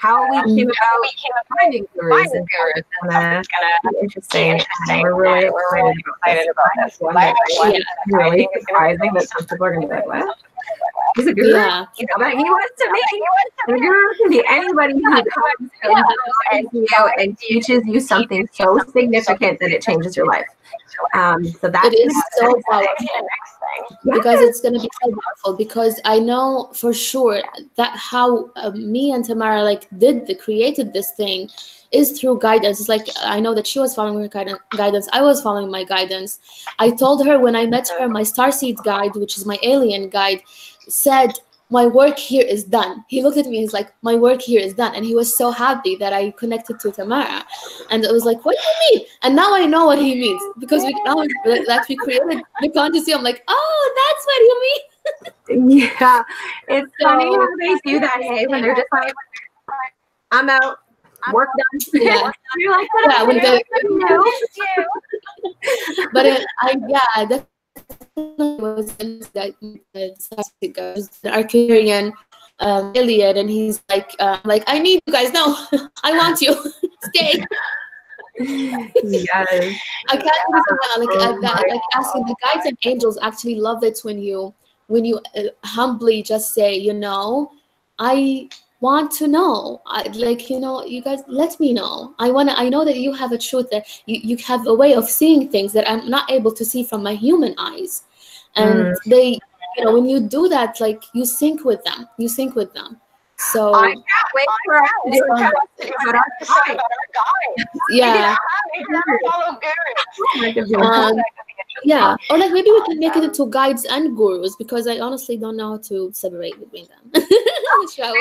[0.00, 2.84] how we came about finding gurus and gurus.
[3.04, 4.60] It's gonna be interesting.
[4.88, 6.98] And we're really excited about this.
[7.00, 8.16] One that yeah.
[8.16, 10.38] really surprising that some people are gonna be like, what?
[11.16, 11.50] He's a guru.
[11.50, 11.86] Yeah.
[11.98, 13.74] You know, but he wants to be.
[13.74, 15.70] A guru can be anybody who comes
[16.52, 20.46] and, you know, and teaches you something so significant that it changes your life.
[21.14, 23.28] Um, so that it is so powerful
[24.12, 27.42] because it's going to be so powerful because I know for sure
[27.76, 31.48] that how uh, me and Tamara like did the created this thing
[31.92, 32.80] is through guidance.
[32.80, 35.08] It's like I know that she was following her guidance.
[35.12, 36.38] I was following my guidance.
[36.78, 40.42] I told her when I met her, my starseed guide, which is my alien guide,
[40.88, 41.32] said
[41.70, 43.04] my work here is done.
[43.08, 44.92] He looked at me, he's like, my work here is done.
[44.94, 47.46] And he was so happy that I connected to Tamara.
[47.90, 49.06] And it was like, what do you mean?
[49.22, 53.16] And now I know what he means because we now that we created the consciousness,
[53.16, 54.80] I'm like, oh, that's what you mean.
[55.80, 56.22] yeah.
[56.68, 59.14] It's so, funny how they do that, hey, when they're just like,
[60.32, 60.78] I'm out.
[61.32, 61.80] Work done.
[62.02, 62.32] Yeah.
[62.56, 63.62] You're like, yeah, when they,
[66.14, 67.40] but it, I, yeah,
[68.38, 70.16] was that the
[72.60, 75.32] um, Iliad, and he's like, uh, like I need you guys.
[75.32, 75.56] No,
[76.04, 76.54] I want you.
[77.04, 77.44] Stay.
[78.38, 79.76] yes.
[80.08, 80.60] I can't yeah.
[80.98, 84.54] like, that, like asking the guides and angels actually love it when you
[84.86, 87.50] when you uh, humbly just say, you know,
[87.98, 88.48] I
[88.80, 92.58] want to know I, like you know you guys let me know i want to
[92.58, 95.50] i know that you have a truth that you, you have a way of seeing
[95.50, 98.04] things that i'm not able to see from my human eyes
[98.56, 98.96] and mm.
[99.06, 99.38] they
[99.76, 103.00] you know when you do that like you sync with them you sync with them
[103.40, 105.52] so I can't wait for us to do our
[107.90, 108.36] Yeah.
[110.80, 111.20] Um,
[111.84, 115.36] yeah, or like maybe we can make it into guides and gurus because I honestly
[115.36, 117.22] don't know how to separate between them.
[117.94, 118.20] Shall we?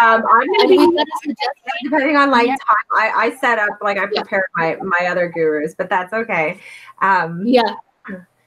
[0.00, 1.04] Um, I'm gonna be
[1.82, 2.58] depending on like time.
[2.94, 4.76] I, I set up like I prepared yeah.
[4.80, 6.58] my my other gurus, but that's okay.
[7.00, 7.74] Um, yeah.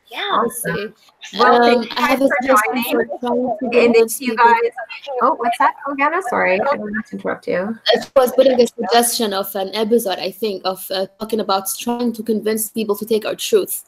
[0.07, 0.19] Yeah.
[0.19, 0.93] Awesome.
[1.37, 3.09] Well, um, I have a suggestion
[3.73, 4.71] And it's you guys.
[5.21, 6.21] Oh, what's that, Ogana?
[6.29, 7.77] Sorry, I didn't to interrupt you.
[7.87, 12.13] I was putting a suggestion of an episode, I think, of uh, talking about trying
[12.13, 13.83] to convince people to take our truth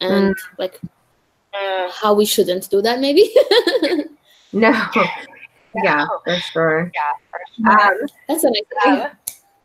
[0.00, 0.40] and mm.
[0.58, 0.80] like
[1.54, 1.90] mm.
[1.90, 3.30] how we shouldn't do that, maybe.
[4.52, 4.72] no.
[5.84, 6.92] Yeah, for sure.
[6.92, 8.02] Yeah, for sure.
[8.02, 9.18] Um, That's a nice idea.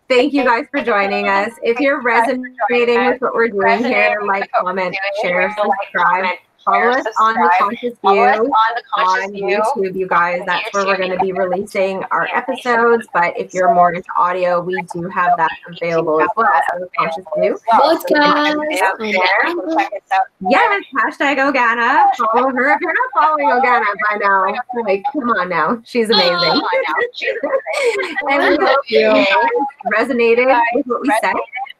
[0.07, 1.51] Thank you guys for joining us.
[1.63, 6.37] If you're resonating with what we're doing here, like, comment, share, subscribe.
[6.65, 8.51] Follow us on the Conscious View
[8.97, 10.41] on YouTube, you guys.
[10.47, 13.07] That's where we're going to be releasing our episodes.
[13.13, 16.51] But if you're more into audio, we do have that available as well.
[16.73, 17.59] So the Conscious View.
[20.49, 22.07] Yes, hashtag Ogana.
[22.33, 24.45] Follow her if you're not following Ogana by now.
[24.83, 25.81] Like, come on now.
[25.85, 26.61] She's amazing.
[28.29, 29.25] and we hope you
[29.93, 31.33] resonated with what we said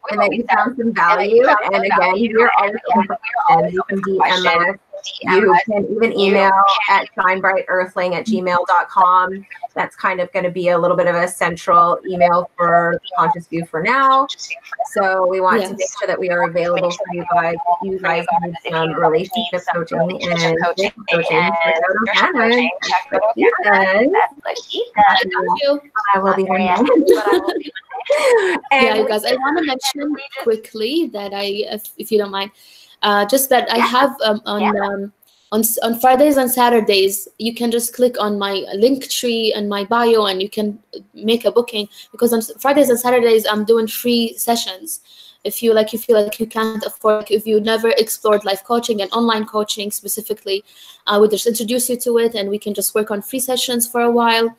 [0.10, 1.46] and that you found some value.
[1.48, 4.80] And again, we're always open You can DM us
[5.22, 6.52] you can even email
[6.90, 8.48] at shinebrighthearthling at mm-hmm.
[8.48, 9.46] gmail.com.
[9.74, 13.48] That's kind of going to be a little bit of a central email for Conscious
[13.48, 14.28] View for now.
[14.94, 15.70] So we want yes.
[15.72, 17.56] to make sure that we are available for you guys.
[17.84, 21.52] You guys need some relationship coaching and coaching, coaching,
[26.14, 26.78] I will be there.
[28.72, 32.52] yeah, you guys, I want to mention quickly that I, if, if you don't mind,
[33.06, 35.14] uh, just that I have um, on um,
[35.52, 39.84] on on Fridays and Saturdays, you can just click on my link tree and my
[39.86, 40.80] bio, and you can
[41.14, 41.88] make a booking.
[42.12, 45.02] Because on Fridays and Saturdays, I'm doing free sessions.
[45.44, 49.04] If you like, you feel like you can't afford, if you never explored life coaching
[49.04, 50.64] and online coaching specifically,
[51.06, 53.88] I would just introduce you to it, and we can just work on free sessions
[53.88, 54.58] for a while.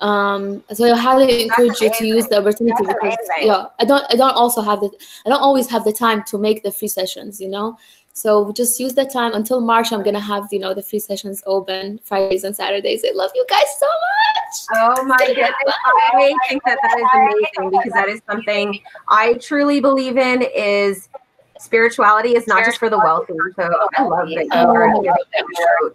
[0.00, 3.48] Um, so I highly encourage you to use the opportunity That's because amazing.
[3.48, 4.90] yeah, I don't I don't also have the
[5.24, 7.78] I don't always have the time to make the free sessions, you know.
[8.12, 9.92] So just use the time until March.
[9.92, 13.04] I'm gonna have you know the free sessions open Fridays and Saturdays.
[13.06, 14.98] I love you guys so much.
[14.98, 15.52] Oh my goodness!
[16.12, 18.78] I think that that is amazing because that is something
[19.08, 20.42] I truly believe in.
[20.54, 21.08] Is
[21.58, 23.34] spirituality is not just for the wealthy.
[23.56, 23.62] So
[23.96, 25.16] I love that you are giving that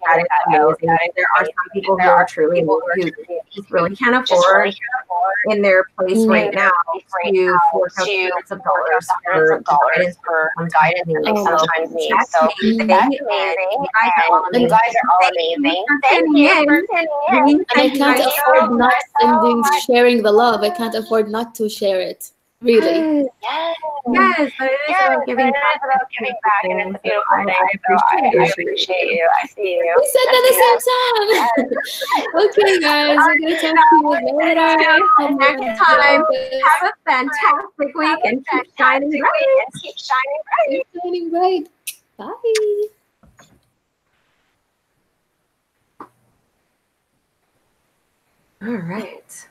[0.06, 1.12] That is amazing.
[1.16, 2.82] There are some people who are truly who
[3.54, 4.74] just really can't afford
[5.50, 6.72] in their place right now
[7.26, 9.62] to fork out hundreds of dollars for
[9.96, 12.12] guidance for guidance and sometimes need.
[12.30, 12.50] So
[12.88, 13.58] that's amazing.
[13.82, 15.86] You guys are all amazing.
[16.10, 16.82] Thank you for
[17.30, 17.66] tuning.
[17.70, 20.62] And I can't afford not sending, sharing the love.
[20.62, 22.32] I can't afford not to share it.
[22.62, 23.28] Really?
[23.42, 23.76] Yes.
[24.14, 25.76] Yes, but it is Yes, about giving it back.
[25.78, 27.56] is about giving back, and it's a beautiful I- thing.
[27.58, 28.52] I So I, appreciate I you.
[28.52, 29.30] appreciate you.
[29.42, 29.94] I see you.
[29.98, 32.36] We said that at the same time.
[32.46, 34.70] okay, guys, we're gonna talk to you later.
[35.38, 39.48] Next time, have a fantastic week and keep shining bright.
[39.66, 40.70] And keep shining bright.
[40.70, 41.66] Keep shining bright.
[42.18, 42.88] Bye.
[48.62, 49.48] All right.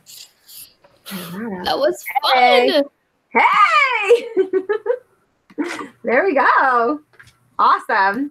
[1.64, 2.04] That was
[2.34, 2.70] Hey.
[2.70, 2.84] fun.
[2.84, 2.99] Hey!
[6.04, 7.00] there we go.
[7.58, 8.30] Awesome.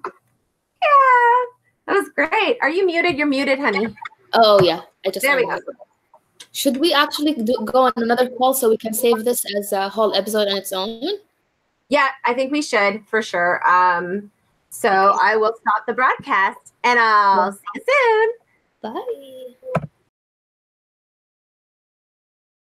[0.81, 1.45] Yeah,
[1.85, 2.57] that was great.
[2.61, 3.17] Are you muted?
[3.17, 3.87] You're muted, honey.
[4.33, 5.53] Oh yeah, I just There we go.
[5.53, 5.63] it.
[6.51, 9.87] Should we actually do, go on another call so we can save this as a
[9.87, 11.01] whole episode on its own?
[11.89, 13.67] Yeah, I think we should for sure.
[13.69, 14.31] Um,
[14.69, 17.81] so I will stop the broadcast and I'll see you
[18.81, 18.93] soon.
[19.75, 19.83] Bye.